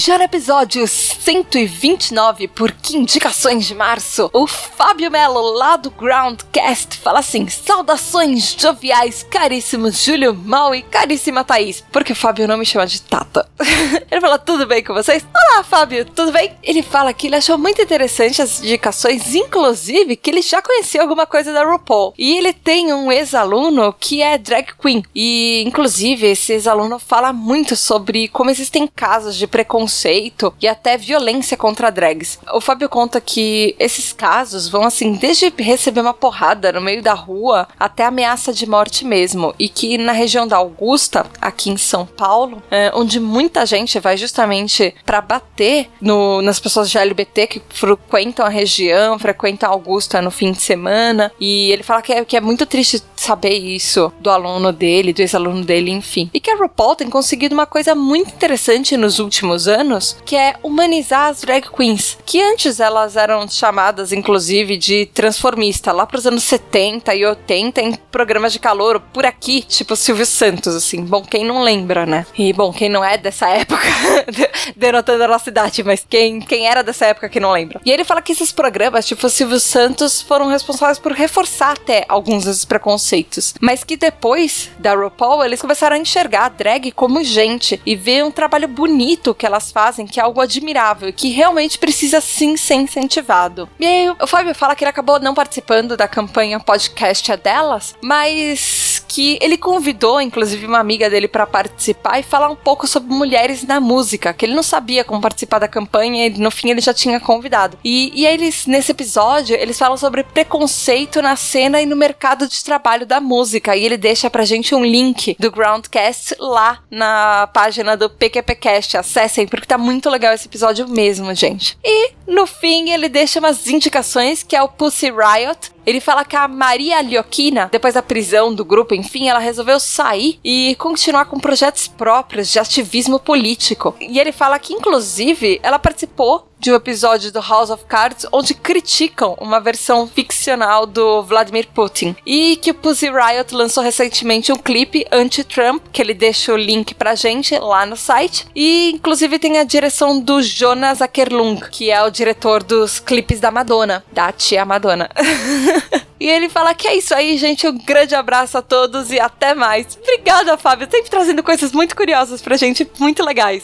Já 0.00 0.16
no 0.16 0.22
episódio 0.22 0.86
129, 0.86 2.46
por 2.46 2.70
que 2.70 2.96
indicações 2.96 3.66
de 3.66 3.74
março, 3.74 4.30
o 4.32 4.46
Fábio 4.46 5.10
Melo, 5.10 5.40
lá 5.54 5.76
do 5.76 5.90
Groundcast, 5.90 6.98
fala 6.98 7.18
assim: 7.18 7.48
Saudações 7.48 8.54
joviais, 8.56 9.26
caríssimos 9.28 10.04
Júlio 10.04 10.32
Mal 10.32 10.72
e 10.72 10.82
caríssima 10.82 11.42
Thaís, 11.42 11.82
porque 11.90 12.12
o 12.12 12.16
Fábio 12.16 12.46
não 12.46 12.56
me 12.56 12.64
chama 12.64 12.86
de 12.86 13.02
Tata. 13.02 13.48
ele 14.08 14.20
fala: 14.20 14.38
Tudo 14.38 14.68
bem 14.68 14.84
com 14.84 14.94
vocês? 14.94 15.26
Olá, 15.34 15.64
Fábio, 15.64 16.04
tudo 16.04 16.30
bem? 16.30 16.52
Ele 16.62 16.80
fala 16.80 17.12
que 17.12 17.26
ele 17.26 17.34
achou 17.34 17.58
muito 17.58 17.82
interessante 17.82 18.40
as 18.40 18.60
indicações, 18.60 19.34
inclusive 19.34 20.14
que 20.14 20.30
ele 20.30 20.42
já 20.42 20.62
conhecia 20.62 21.02
alguma 21.02 21.26
coisa 21.26 21.52
da 21.52 21.64
RuPaul. 21.64 22.14
E 22.16 22.36
ele 22.36 22.52
tem 22.52 22.92
um 22.92 23.10
ex-aluno 23.10 23.92
que 23.98 24.22
é 24.22 24.38
drag 24.38 24.68
queen. 24.80 25.02
E, 25.12 25.64
inclusive, 25.66 26.24
esse 26.24 26.52
ex-aluno 26.52 27.00
fala 27.00 27.32
muito 27.32 27.74
sobre 27.74 28.28
como 28.28 28.48
existem 28.48 28.86
casos 28.86 29.34
de 29.34 29.48
preconceito 29.48 29.87
preconceito 29.88 30.54
e 30.60 30.68
até 30.68 30.96
violência 30.96 31.56
contra 31.56 31.90
drags. 31.90 32.38
O 32.52 32.60
Fábio 32.60 32.88
conta 32.88 33.20
que 33.20 33.74
esses 33.78 34.12
casos 34.12 34.68
vão 34.68 34.84
assim, 34.84 35.14
desde 35.14 35.52
receber 35.58 36.00
uma 36.00 36.14
porrada 36.14 36.72
no 36.72 36.80
meio 36.80 37.02
da 37.02 37.14
rua 37.14 37.66
até 37.78 38.04
ameaça 38.04 38.52
de 38.52 38.68
morte 38.68 39.04
mesmo. 39.04 39.54
E 39.58 39.68
que 39.68 39.96
na 39.96 40.12
região 40.12 40.46
da 40.46 40.56
Augusta, 40.56 41.26
aqui 41.40 41.70
em 41.70 41.76
São 41.76 42.04
Paulo, 42.04 42.62
é, 42.70 42.92
onde 42.94 43.18
muita 43.18 43.64
gente 43.64 43.98
vai 43.98 44.16
justamente 44.16 44.94
para 45.04 45.20
bater 45.20 45.88
no, 46.00 46.42
nas 46.42 46.60
pessoas 46.60 46.90
de 46.90 46.98
LBT 46.98 47.46
que 47.46 47.62
frequentam 47.70 48.44
a 48.44 48.50
região, 48.50 49.18
frequentam 49.18 49.70
Augusta 49.70 50.20
no 50.20 50.30
fim 50.30 50.52
de 50.52 50.60
semana. 50.60 51.32
E 51.40 51.70
ele 51.72 51.82
fala 51.82 52.02
que 52.02 52.12
é, 52.12 52.24
que 52.24 52.36
é 52.36 52.40
muito 52.40 52.66
triste 52.66 53.02
saber 53.16 53.54
isso 53.54 54.12
do 54.20 54.30
aluno 54.30 54.72
dele, 54.72 55.12
do 55.12 55.20
ex-aluno 55.20 55.64
dele, 55.64 55.90
enfim. 55.90 56.30
E 56.32 56.40
que 56.40 56.50
a 56.50 56.56
RuPaul 56.56 56.96
tem 56.96 57.08
conseguido 57.10 57.54
uma 57.54 57.66
coisa 57.66 57.94
muito 57.94 58.30
interessante 58.30 58.96
nos 58.96 59.18
últimos 59.18 59.67
anos, 59.68 60.16
que 60.24 60.36
é 60.36 60.54
humanizar 60.62 61.30
as 61.30 61.42
drag 61.42 61.68
queens, 61.70 62.18
que 62.24 62.40
antes 62.40 62.80
elas 62.80 63.16
eram 63.16 63.46
chamadas, 63.48 64.12
inclusive, 64.12 64.76
de 64.76 65.06
transformista, 65.06 65.92
lá 65.92 66.06
pros 66.06 66.26
anos 66.26 66.42
70 66.44 67.14
e 67.14 67.24
80, 67.24 67.80
em 67.80 67.94
programas 68.10 68.52
de 68.52 68.58
calor 68.58 69.00
por 69.12 69.24
aqui, 69.24 69.62
tipo 69.62 69.94
Silvio 69.94 70.26
Santos, 70.26 70.74
assim. 70.74 71.04
Bom, 71.04 71.22
quem 71.22 71.44
não 71.44 71.62
lembra, 71.62 72.06
né? 72.06 72.26
E, 72.36 72.52
bom, 72.52 72.72
quem 72.72 72.88
não 72.88 73.04
é 73.04 73.16
dessa 73.18 73.48
época, 73.50 73.82
denotando 74.76 75.24
a 75.24 75.28
nossa 75.28 75.48
idade, 75.48 75.82
mas 75.82 76.04
quem, 76.08 76.40
quem 76.40 76.66
era 76.66 76.82
dessa 76.82 77.06
época 77.06 77.28
que 77.28 77.40
não 77.40 77.52
lembra. 77.52 77.80
E 77.84 77.90
ele 77.90 78.04
fala 78.04 78.22
que 78.22 78.32
esses 78.32 78.52
programas, 78.52 79.06
tipo 79.06 79.28
Silvio 79.28 79.60
Santos, 79.60 80.22
foram 80.22 80.48
responsáveis 80.48 80.98
por 80.98 81.12
reforçar 81.12 81.72
até 81.72 82.04
alguns 82.08 82.44
desses 82.44 82.64
preconceitos, 82.64 83.54
mas 83.60 83.84
que 83.84 83.96
depois 83.96 84.70
da 84.78 84.94
RuPaul, 84.94 85.44
eles 85.44 85.60
começaram 85.60 85.96
a 85.96 85.98
enxergar 85.98 86.46
a 86.46 86.48
drag 86.48 86.92
como 86.92 87.22
gente 87.22 87.80
e 87.84 87.94
ver 87.94 88.24
um 88.24 88.30
trabalho 88.30 88.68
bonito 88.68 89.34
que 89.34 89.46
elas 89.58 89.72
fazem, 89.72 90.06
que 90.06 90.20
é 90.20 90.22
algo 90.22 90.40
admirável, 90.40 91.12
que 91.12 91.30
realmente 91.30 91.78
precisa 91.78 92.20
sim 92.20 92.56
ser 92.56 92.74
incentivado. 92.74 93.68
E 93.78 93.86
aí 93.86 94.10
o 94.20 94.26
Fábio 94.26 94.54
fala 94.54 94.74
que 94.74 94.84
ele 94.84 94.90
acabou 94.90 95.18
não 95.18 95.34
participando 95.34 95.96
da 95.96 96.06
campanha 96.06 96.60
podcast 96.60 97.36
delas, 97.36 97.94
mas 98.00 98.87
que 99.08 99.38
ele 99.40 99.56
convidou, 99.56 100.20
inclusive, 100.20 100.66
uma 100.66 100.78
amiga 100.78 101.08
dele 101.08 101.26
para 101.26 101.46
participar 101.46 102.20
e 102.20 102.22
falar 102.22 102.50
um 102.50 102.56
pouco 102.56 102.86
sobre 102.86 103.12
mulheres 103.12 103.64
na 103.64 103.80
música, 103.80 104.34
que 104.34 104.44
ele 104.44 104.54
não 104.54 104.62
sabia 104.62 105.02
como 105.02 105.20
participar 105.20 105.58
da 105.58 105.66
campanha 105.66 106.26
e 106.26 106.38
no 106.38 106.50
fim 106.50 106.70
ele 106.70 106.82
já 106.82 106.92
tinha 106.92 107.18
convidado. 107.18 107.78
E, 107.82 108.12
e 108.14 108.26
eles, 108.26 108.66
nesse 108.66 108.92
episódio, 108.92 109.56
eles 109.56 109.78
falam 109.78 109.96
sobre 109.96 110.22
preconceito 110.22 111.22
na 111.22 111.34
cena 111.36 111.80
e 111.80 111.86
no 111.86 111.96
mercado 111.96 112.46
de 112.46 112.62
trabalho 112.62 113.06
da 113.06 113.20
música. 113.20 113.74
E 113.74 113.84
ele 113.84 113.96
deixa 113.96 114.28
pra 114.28 114.44
gente 114.44 114.74
um 114.74 114.84
link 114.84 115.34
do 115.38 115.50
Groundcast 115.50 116.36
lá 116.38 116.80
na 116.90 117.48
página 117.52 117.96
do 117.96 118.10
PQPcast. 118.10 118.98
Acessem, 118.98 119.48
porque 119.48 119.66
tá 119.66 119.78
muito 119.78 120.10
legal 120.10 120.34
esse 120.34 120.46
episódio 120.46 120.86
mesmo, 120.86 121.34
gente. 121.34 121.78
E 121.82 122.12
no 122.26 122.46
fim 122.46 122.90
ele 122.90 123.08
deixa 123.08 123.38
umas 123.38 123.66
indicações 123.66 124.42
que 124.42 124.54
é 124.54 124.62
o 124.62 124.68
Pussy 124.68 125.10
Riot, 125.10 125.72
ele 125.88 126.00
fala 126.00 126.22
que 126.22 126.36
a 126.36 126.46
Maria 126.46 127.00
Lioquina, 127.00 127.70
depois 127.72 127.94
da 127.94 128.02
prisão 128.02 128.54
do 128.54 128.62
grupo, 128.62 128.94
enfim, 128.94 129.26
ela 129.26 129.38
resolveu 129.38 129.80
sair 129.80 130.38
e 130.44 130.76
continuar 130.78 131.24
com 131.24 131.40
projetos 131.40 131.88
próprios 131.88 132.52
de 132.52 132.58
ativismo 132.58 133.18
político. 133.18 133.96
E 133.98 134.20
ele 134.20 134.30
fala 134.30 134.58
que, 134.58 134.74
inclusive, 134.74 135.58
ela 135.62 135.78
participou 135.78 136.46
de 136.58 136.72
um 136.72 136.74
episódio 136.74 137.32
do 137.32 137.40
House 137.40 137.70
of 137.70 137.84
Cards 137.84 138.26
onde 138.32 138.54
criticam 138.54 139.36
uma 139.40 139.60
versão 139.60 140.06
ficcional 140.06 140.86
do 140.86 141.22
Vladimir 141.22 141.68
Putin. 141.68 142.16
E 142.26 142.56
que 142.56 142.70
o 142.70 142.74
Pussy 142.74 143.10
Riot 143.10 143.54
lançou 143.54 143.82
recentemente 143.82 144.52
um 144.52 144.56
clipe 144.56 145.06
anti-Trump, 145.10 145.84
que 145.92 146.02
ele 146.02 146.14
deixa 146.14 146.52
o 146.52 146.56
link 146.56 146.94
pra 146.94 147.14
gente 147.14 147.58
lá 147.58 147.86
no 147.86 147.96
site. 147.96 148.46
E 148.54 148.92
inclusive 148.94 149.38
tem 149.38 149.58
a 149.58 149.64
direção 149.64 150.20
do 150.20 150.42
Jonas 150.42 151.00
Akerlung, 151.00 151.60
que 151.70 151.90
é 151.90 152.02
o 152.02 152.10
diretor 152.10 152.62
dos 152.62 152.98
clipes 152.98 153.40
da 153.40 153.50
Madonna, 153.50 154.04
da 154.12 154.32
tia 154.32 154.64
Madonna. 154.64 155.08
E 156.20 156.28
ele 156.28 156.48
fala 156.48 156.74
que 156.74 156.88
é 156.88 156.96
isso 156.96 157.14
aí, 157.14 157.36
gente. 157.36 157.66
Um 157.68 157.78
grande 157.78 158.14
abraço 158.14 158.58
a 158.58 158.62
todos 158.62 159.12
e 159.12 159.20
até 159.20 159.54
mais. 159.54 159.96
Obrigada, 160.02 160.58
Fábio. 160.58 160.88
Sempre 160.90 161.10
trazendo 161.10 161.42
coisas 161.42 161.70
muito 161.72 161.94
curiosas 161.94 162.42
pra 162.42 162.56
gente, 162.56 162.88
muito 162.98 163.24
legais. 163.24 163.62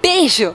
Beijo! 0.00 0.54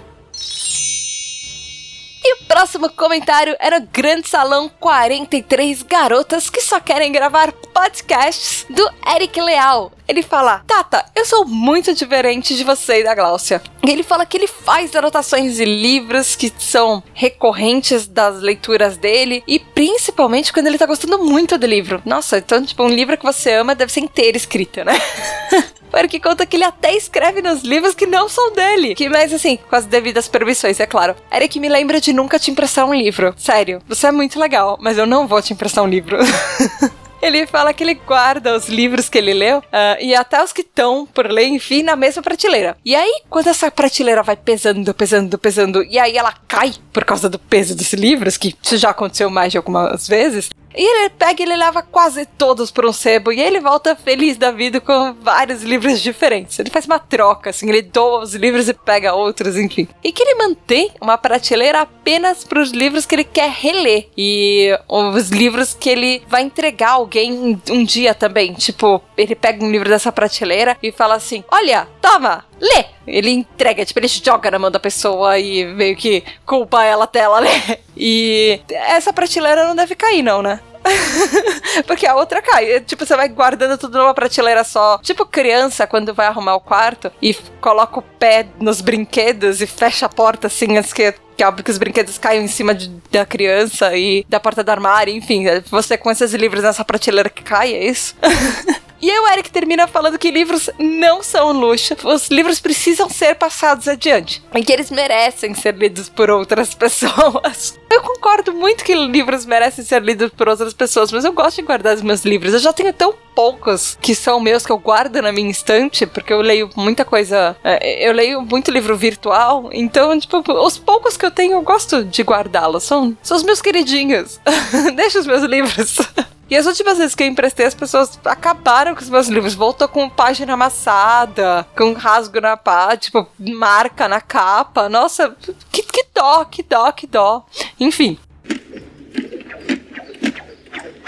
E 2.28 2.34
o 2.34 2.46
próximo 2.48 2.90
comentário 2.90 3.56
era 3.60 3.78
o 3.78 3.82
Grande 3.82 4.28
Salão 4.28 4.68
43 4.80 5.84
Garotas 5.84 6.50
que 6.50 6.60
só 6.60 6.80
querem 6.80 7.12
gravar 7.12 7.52
podcasts 7.52 8.66
do 8.68 8.84
Eric 9.16 9.40
Leal. 9.40 9.92
Ele 10.08 10.24
fala: 10.24 10.64
Tata, 10.66 11.06
eu 11.16 11.24
sou 11.24 11.46
muito 11.46 11.94
diferente 11.94 12.56
de 12.56 12.64
você 12.64 13.02
e 13.02 13.04
da 13.04 13.14
Gláucia. 13.14 13.62
Ele 13.84 14.02
fala 14.02 14.26
que 14.26 14.38
ele 14.38 14.48
faz 14.48 14.96
anotações 14.96 15.58
de 15.58 15.66
livros 15.66 16.36
que 16.36 16.52
são 16.58 17.04
recorrentes 17.14 18.08
das 18.08 18.42
leituras 18.42 18.98
dele 18.98 19.44
e 19.48 19.60
principalmente 19.60 20.52
quando 20.52 20.66
ele 20.66 20.80
tá 20.80 20.88
gostando 20.88 21.24
muito 21.24 21.60
do 21.60 21.68
livro. 21.68 22.02
Nossa, 22.04 22.40
então, 22.40 22.66
tipo, 22.66 22.84
um 22.84 22.90
livro 22.90 23.16
que 23.20 23.24
você 23.24 23.54
ama 23.54 23.76
deve 23.76 23.92
ser 23.92 24.00
inteiro 24.00 24.36
escrito, 24.36 24.84
né? 24.84 24.94
porque 25.92 26.20
conta 26.20 26.46
que 26.46 26.58
ele 26.58 26.64
até 26.64 26.96
escreve 26.96 27.42
nos 27.42 27.64
livros 27.64 27.96
que 27.96 28.06
não 28.06 28.28
são 28.28 28.52
dele. 28.52 28.96
Que, 28.96 29.10
mas 29.10 29.34
assim, 29.34 29.58
com 29.70 29.76
as 29.76 29.86
devidas 29.86 30.28
permissões, 30.28 30.80
é 30.80 30.86
claro. 30.86 31.16
Eric 31.34 31.60
me 31.60 31.70
lembra 31.70 32.02
de 32.02 32.14
nunca 32.14 32.40
te 32.40 32.52
emprestar 32.52 32.86
um 32.86 32.94
livro. 32.94 33.34
Sério, 33.38 33.82
você 33.88 34.08
é 34.08 34.12
muito 34.12 34.40
legal, 34.40 34.78
mas 34.82 34.98
eu 34.98 35.06
não 35.06 35.28
vou 35.28 35.42
te 35.42 35.54
emprestar 35.54 35.84
um 35.84 35.88
livro. 35.88 36.18
Ele 37.22 37.48
fala 37.48 37.74
que 37.74 37.84
ele 37.84 37.96
guarda 37.96 38.56
os 38.56 38.70
livros 38.70 39.10
que 39.10 39.18
ele 39.18 39.34
leu 39.34 39.58
uh, 39.58 39.64
e 40.00 40.14
até 40.14 40.44
os 40.44 40.54
que 40.54 40.62
estão 40.62 41.08
por 41.08 41.26
ler, 41.26 41.48
enfim, 41.48 41.82
na 41.82 41.96
mesma 41.96 42.22
prateleira. 42.22 42.78
E 42.86 42.96
aí, 42.96 43.24
quando 43.30 43.48
essa 43.48 43.72
prateleira 43.72 44.22
vai 44.22 44.36
pesando, 44.36 44.94
pesando, 44.94 45.38
pesando, 45.40 45.84
e 45.84 45.98
aí 45.98 46.16
ela 46.16 46.34
cai 46.48 46.76
por 46.94 47.04
causa 47.04 47.28
do 47.28 47.40
peso 47.40 47.76
dos 47.76 47.94
livros, 47.94 48.38
que 48.38 48.56
isso 48.62 48.78
já 48.78 48.92
aconteceu 48.92 49.28
mais 49.30 49.52
de 49.52 49.58
algumas 49.58 50.08
vezes, 50.08 50.52
e 50.76 50.84
ele 50.84 51.10
pega 51.10 51.42
e 51.42 51.46
ele 51.46 51.56
leva 51.56 51.82
quase 51.82 52.26
todos 52.26 52.72
para 52.72 52.88
um 52.88 52.94
sebo 52.94 53.32
e 53.32 53.42
ele 53.42 53.60
volta 53.60 53.96
feliz 53.96 54.38
da 54.38 54.52
vida 54.52 54.80
com 54.82 55.14
vários 55.14 55.64
livros 55.64 56.02
diferentes. 56.02 56.58
Ele 56.60 56.70
faz 56.70 56.86
uma 56.86 57.00
troca, 57.00 57.50
assim, 57.50 57.70
ele 57.70 57.82
doa 57.82 58.24
os 58.24 58.34
livros 58.34 58.68
e 58.68 58.74
pega 58.74 59.14
outros, 59.14 59.58
enfim. 59.58 59.88
E 60.04 60.12
que 60.12 60.22
ele 60.22 60.36
mantém 60.36 60.92
uma 61.02 61.18
prateleira 61.18 61.82
apenas 61.82 62.44
para 62.44 62.62
os 62.62 62.72
livros 62.72 63.06
que 63.06 63.16
ele 63.16 63.24
quer 63.24 63.50
reler 63.50 64.08
e 64.18 64.78
os 64.88 65.30
livros 65.30 65.74
que 65.74 65.90
ele 65.90 66.24
vai 66.28 66.42
entregar 66.42 66.90
a 66.90 66.94
alguém 66.94 67.60
um 67.70 67.84
dia 67.84 68.14
também. 68.14 68.54
Tipo, 68.54 69.02
ele 69.18 69.36
pega 69.36 69.64
um 69.64 69.72
livro 69.72 69.90
dessa 69.90 70.12
prateleira 70.12 70.78
e 70.82 70.92
fala 70.92 71.16
assim: 71.16 71.44
Olha, 71.52 71.88
toma, 72.02 72.46
lê. 72.60 72.86
Ele 73.08 73.30
entrega, 73.32 73.86
tipo, 73.86 74.00
ele 74.00 74.08
joga 74.08 74.52
na 74.52 74.60
mão 74.60 74.72
da 74.72 74.80
pessoa 74.80 75.38
e 75.38 75.66
meio 75.66 75.96
que 75.96 76.24
culpa 76.46 76.84
ela 76.84 77.04
até 77.04 77.20
ela 77.20 77.40
ler. 77.40 77.80
E 77.96 78.60
essa 78.70 79.14
prateleira 79.14 79.66
não 79.66 79.76
deve 79.76 79.96
cair, 79.96 80.22
não, 80.22 80.42
né? 80.42 80.60
Porque 81.88 82.06
a 82.06 82.16
outra 82.16 82.42
cai. 82.42 82.80
Tipo, 82.82 83.06
você 83.06 83.16
vai 83.16 83.30
guardando 83.30 83.78
tudo 83.78 83.98
numa 83.98 84.14
prateleira 84.14 84.64
só. 84.64 85.00
Tipo 85.00 85.26
criança, 85.26 85.88
quando 85.88 86.14
vai 86.14 86.28
arrumar 86.28 86.56
o 86.56 86.62
quarto 86.62 87.12
e 87.22 87.34
coloca 87.60 88.00
o 88.00 88.04
pé 88.04 88.48
nos 88.60 88.82
brinquedos 88.82 89.62
e 89.62 89.68
fecha 89.68 90.06
a 90.06 90.10
porta 90.10 90.48
assim 90.48 90.78
antes 90.78 90.94
que 90.94 91.14
que 91.36 91.44
é 91.44 91.48
óbvio 91.48 91.64
que 91.64 91.72
os 91.72 91.78
brinquedos 91.78 92.18
caiam 92.18 92.44
em 92.44 92.48
cima 92.48 92.74
de, 92.74 92.90
da 93.12 93.26
criança 93.26 93.96
e 93.96 94.26
da 94.30 94.40
porta 94.40 94.64
do 94.64 94.70
armário, 94.70 95.14
enfim. 95.14 95.46
Você 95.70 95.98
com 95.98 96.10
esses 96.12 96.34
livros 96.34 96.64
nessa 96.64 96.84
prateleira 96.86 97.30
que 97.30 97.44
cai, 97.44 97.74
é 97.74 97.86
isso? 97.86 98.16
E 99.02 99.12
aí 99.12 99.20
o 99.20 99.28
Eric 99.28 99.52
termina 99.52 99.88
falando 99.88 100.18
que 100.18 100.32
livros 100.32 100.70
não 100.80 101.22
são 101.22 101.52
luxo, 101.52 101.96
os 102.06 102.30
livros 102.30 102.60
precisam 102.60 103.10
ser 103.10 103.36
passados 103.36 103.88
adiante 103.88 104.42
e 104.56 104.64
que 104.64 104.72
eles 104.72 104.90
merecem 104.90 105.54
ser 105.54 105.76
lidos 105.76 106.10
por 106.10 106.30
outras 106.32 106.74
pessoas. 106.74 107.78
Eu 107.92 108.02
concordo 108.02 108.54
muito 108.54 108.84
que 108.84 108.96
livros 108.96 109.46
merecem 109.46 109.84
ser 109.86 110.02
lidos 110.02 110.32
por 110.32 110.50
outras 110.50 110.74
pessoas, 110.74 111.12
mas 111.12 111.24
eu 111.24 111.34
gosto 111.34 111.58
de 111.58 111.62
guardar 111.62 111.96
os 111.96 112.02
meus 112.02 112.26
livros. 112.26 112.54
Eu 112.54 112.60
já 112.60 112.74
tenho 112.74 112.92
tão 112.92 113.14
poucos 113.36 113.98
que 114.02 114.16
são 114.16 114.40
meus 114.40 114.66
que 114.66 114.72
eu 114.72 114.78
guardo 114.78 115.22
na 115.22 115.32
minha 115.32 115.52
estante, 115.52 116.06
porque 116.06 116.34
eu 116.34 116.42
leio 116.42 116.70
muita 116.76 117.06
coisa. 117.06 117.56
É, 117.64 118.08
eu 118.10 118.14
leio 118.14 118.42
muito 118.42 118.72
livro 118.72 118.96
virtual, 118.96 119.70
então, 119.72 120.18
tipo, 120.18 120.42
os 120.52 120.78
poucos 120.78 121.18
que 121.18 121.25
eu 121.26 121.32
tenho 121.32 121.54
eu 121.54 121.62
gosto 121.62 122.04
de 122.04 122.22
guardá-los. 122.24 122.84
São, 122.84 123.18
são 123.22 123.38
os 123.38 123.44
meus 123.44 123.62
queridinhos. 123.62 124.40
Deixa 124.96 125.20
os 125.20 125.28
meus 125.28 125.44
livros. 125.44 125.98
E 126.48 126.56
as 126.56 126.68
últimas 126.68 127.00
vezes 127.00 127.16
que 127.16 127.24
eu 127.24 127.28
emprestei, 127.28 127.66
as 127.66 127.74
pessoas 127.74 128.20
acabaram 128.24 128.94
com 128.94 129.02
os 129.02 129.10
meus 129.10 129.28
livros. 129.28 129.56
Voltou 129.56 129.88
com 129.88 130.08
página 130.08 130.54
amassada, 130.54 131.66
com 131.76 131.94
rasgo 131.94 132.40
na 132.40 132.56
pá, 132.56 132.96
tipo, 132.96 133.28
marca 133.40 134.08
na 134.08 134.22
capa. 134.22 134.88
Nossa, 134.88 135.36
que, 135.72 135.82
que 135.82 136.06
dó, 136.14 136.46
que 136.46 136.62
dó, 136.62 136.92
que 136.92 137.08
dó. 137.08 137.44
Enfim. 137.80 138.20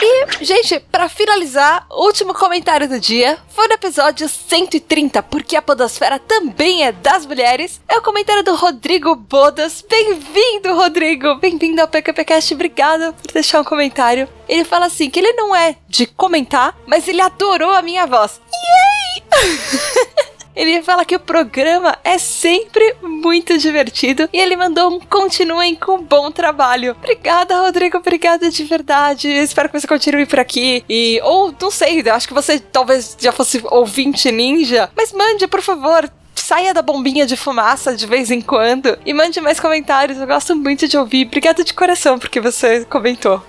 E, 0.09 0.45
gente, 0.45 0.79
para 0.79 1.09
finalizar, 1.09 1.85
último 1.91 2.33
comentário 2.33 2.87
do 2.87 2.97
dia 2.97 3.37
foi 3.49 3.67
no 3.67 3.73
episódio 3.73 4.29
130, 4.29 5.21
porque 5.23 5.53
a 5.53 5.61
Podosfera 5.61 6.17
também 6.17 6.85
é 6.85 6.93
das 6.93 7.25
mulheres. 7.25 7.81
É 7.89 7.97
o 7.97 8.01
comentário 8.01 8.41
do 8.41 8.55
Rodrigo 8.55 9.13
Bodas. 9.17 9.83
Bem-vindo, 9.89 10.73
Rodrigo! 10.73 11.35
Bem-vindo 11.35 11.81
ao 11.81 11.89
PQPcast, 11.89 12.53
obrigada 12.53 13.11
por 13.11 13.33
deixar 13.33 13.59
um 13.59 13.65
comentário. 13.65 14.29
Ele 14.47 14.63
fala 14.63 14.85
assim: 14.85 15.09
que 15.09 15.19
ele 15.19 15.33
não 15.33 15.53
é 15.53 15.75
de 15.89 16.05
comentar, 16.05 16.73
mas 16.87 17.05
ele 17.09 17.19
adorou 17.19 17.71
a 17.71 17.81
minha 17.81 18.05
voz. 18.05 18.39
Yay! 18.53 20.23
Ele 20.57 20.81
fala 20.81 21.05
que 21.05 21.15
o 21.15 21.19
programa 21.19 21.95
é 22.03 22.17
sempre 22.17 22.95
muito 23.03 23.55
divertido 23.59 24.27
e 24.33 24.39
ele 24.39 24.55
mandou 24.55 24.89
um 24.89 24.99
continuem 24.99 25.75
com 25.75 26.01
bom 26.01 26.31
trabalho. 26.31 26.95
Obrigada, 26.97 27.61
Rodrigo, 27.61 27.97
obrigada 27.97 28.49
de 28.49 28.63
verdade. 28.63 29.29
Espero 29.29 29.69
que 29.69 29.79
você 29.79 29.87
continue 29.87 30.25
por 30.25 30.39
aqui. 30.39 30.83
E, 30.89 31.21
ou, 31.23 31.53
não 31.61 31.69
sei, 31.69 32.01
acho 32.09 32.27
que 32.27 32.33
você 32.33 32.59
talvez 32.59 33.15
já 33.19 33.31
fosse 33.31 33.61
ouvinte 33.65 34.31
ninja, 34.31 34.89
mas 34.97 35.13
mande, 35.13 35.47
por 35.47 35.61
favor, 35.61 36.11
saia 36.33 36.73
da 36.73 36.81
bombinha 36.81 37.27
de 37.27 37.37
fumaça 37.37 37.95
de 37.95 38.07
vez 38.07 38.31
em 38.31 38.41
quando 38.41 38.97
e 39.05 39.13
mande 39.13 39.39
mais 39.39 39.59
comentários. 39.59 40.17
Eu 40.17 40.25
gosto 40.25 40.55
muito 40.55 40.87
de 40.87 40.97
ouvir. 40.97 41.27
Obrigada 41.27 41.63
de 41.63 41.73
coração 41.73 42.17
porque 42.17 42.41
você 42.41 42.83
comentou. 42.85 43.43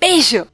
Beijo! 0.00 0.46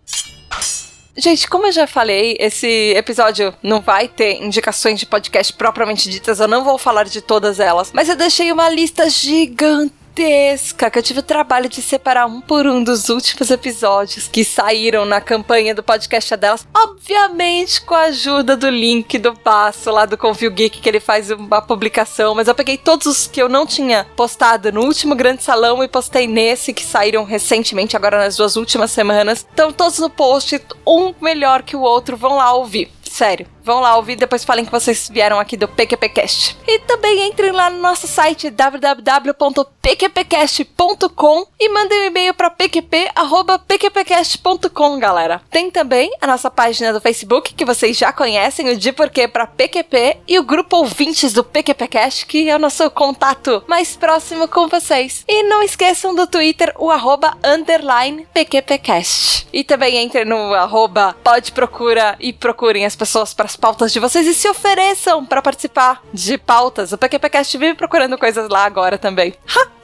Gente, 1.20 1.46
como 1.48 1.66
eu 1.66 1.72
já 1.72 1.87
falei, 1.87 2.35
esse 2.40 2.94
episódio 2.96 3.54
não 3.62 3.83
vai 3.83 4.09
ter 4.09 4.42
indicações 4.42 4.98
de 4.98 5.04
podcast 5.04 5.52
propriamente 5.52 6.09
ditas, 6.09 6.40
eu 6.40 6.48
não 6.48 6.64
vou 6.64 6.78
falar 6.78 7.04
de 7.04 7.20
todas 7.20 7.61
elas, 7.61 7.92
mas 7.92 8.09
eu 8.09 8.16
deixei 8.16 8.50
uma 8.50 8.70
lista 8.70 9.06
gigante 9.11 9.92
gigantesca 10.20 10.90
que 10.90 10.98
eu 10.98 11.02
tive 11.02 11.20
o 11.20 11.22
trabalho 11.22 11.68
de 11.68 11.80
separar 11.80 12.26
um 12.26 12.40
por 12.42 12.66
um 12.66 12.85
dos 12.85 13.09
últimos 13.09 13.50
episódios 13.50 14.28
que 14.28 14.44
saíram 14.44 15.04
na 15.06 15.20
campanha 15.20 15.74
do 15.74 15.83
podcast 15.83 16.37
delas, 16.37 16.68
obviamente 16.76 17.80
com 17.80 17.94
a 17.94 18.02
ajuda 18.02 18.56
do 18.56 18.68
link 18.68 19.18
do 19.18 19.35
passo 19.35 19.90
lá 19.90 20.04
do 20.04 20.18
Confio 20.18 20.50
Geek 20.50 20.80
que 20.80 20.88
ele 20.88 21.00
faz 21.00 21.30
uma 21.30 21.62
publicação, 21.62 22.35
mas 22.35 22.48
eu 22.48 22.54
peguei 22.54 22.76
todos 22.76 23.06
os 23.06 23.26
que 23.26 23.40
eu 23.40 23.48
não 23.48 23.66
tinha 23.66 24.06
postado 24.14 24.70
no 24.70 24.83
último 24.83 25.14
grande 25.14 25.42
salão 25.42 25.83
e 25.83 25.88
postei 25.88 26.26
nesse 26.26 26.74
que 26.74 26.85
saíram 26.85 27.24
recentemente 27.24 27.96
agora 27.96 28.18
nas 28.18 28.37
duas 28.37 28.56
últimas 28.56 28.90
semanas. 28.90 29.46
Então 29.54 29.72
todos 29.72 29.98
no 29.98 30.11
post, 30.11 30.61
um 30.87 31.14
melhor 31.20 31.62
que 31.62 31.76
o 31.76 31.80
outro, 31.80 32.16
vão 32.16 32.37
lá 32.37 32.52
ouvir. 32.52 32.90
Sério. 33.02 33.46
Vão 33.62 33.80
lá 33.80 33.96
ouvir, 33.96 34.16
depois 34.16 34.44
falem 34.44 34.64
que 34.64 34.70
vocês 34.70 35.10
vieram 35.12 35.38
aqui 35.38 35.54
do 35.56 35.68
PQPcast. 35.68 36.56
E 36.66 36.78
também 36.80 37.28
entrem 37.28 37.52
lá 37.52 37.70
no 37.70 37.78
nosso 37.78 38.06
site 38.06 38.50
www.pqpcast.com 38.50 41.46
e 41.58 41.68
mandem 41.68 42.00
um 42.00 42.04
e-mail 42.04 42.32
para 42.34 42.50
pqp@pqpcast.com, 42.50 44.98
galera. 44.98 45.40
Tem 45.50 45.70
também 45.70 46.10
a 46.20 46.26
nossa 46.26 46.50
página 46.50 46.92
do 46.92 47.00
Facebook 47.00 47.54
que 47.54 47.64
vocês 47.64 47.96
já 47.96 48.12
conhecem, 48.12 48.68
o 48.70 48.76
de 48.76 48.92
porquê 48.92 49.28
para 49.28 49.46
PQP 49.46 50.18
e 50.26 50.36
o 50.38 50.42
grupo 50.42 50.78
ouvintes 50.78 51.32
do 51.32 51.44
PQPcast, 51.44 52.26
que 52.26 52.48
é 52.48 52.56
o 52.56 52.58
nosso 52.58 52.90
contato 52.90 53.62
mais 53.66 53.96
próximo 53.96 54.48
com 54.48 54.66
vocês. 54.68 55.24
E 55.28 55.42
não 55.42 55.62
esqueçam 55.62 56.14
do 56.14 56.26
Twitter, 56.26 56.72
o 56.78 56.90
arroba 56.90 57.36
underline 57.44 58.26
PQPcast. 58.32 59.46
E 59.52 59.62
também 59.64 60.02
entrem 60.02 60.24
no 60.24 60.54
arroba 60.54 61.14
pode 61.22 61.52
procura 61.52 62.16
e 62.20 62.32
procurem 62.32 62.86
as 62.86 62.96
pessoas 62.96 63.34
para 63.34 63.49
as 63.50 63.56
pautas 63.56 63.92
de 63.92 63.98
vocês 63.98 64.26
e 64.28 64.34
se 64.34 64.48
ofereçam 64.48 65.26
para 65.26 65.42
participar 65.42 66.02
de 66.12 66.38
pautas. 66.38 66.92
O 66.92 66.98
PQPcast 66.98 67.58
vive 67.58 67.74
procurando 67.74 68.16
coisas 68.16 68.48
lá 68.48 68.64
agora 68.64 68.96
também. 68.96 69.34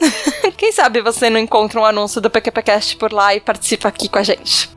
Quem 0.57 0.71
sabe 0.71 1.03
você 1.03 1.29
não 1.29 1.41
encontra 1.41 1.81
um 1.81 1.85
anúncio 1.85 2.21
do 2.21 2.31
PQPcast 2.31 2.97
por 2.97 3.13
lá 3.13 3.35
e 3.35 3.41
participa 3.41 3.89
aqui 3.89 4.09
com 4.09 4.19
a 4.19 4.23
gente. 4.23 4.71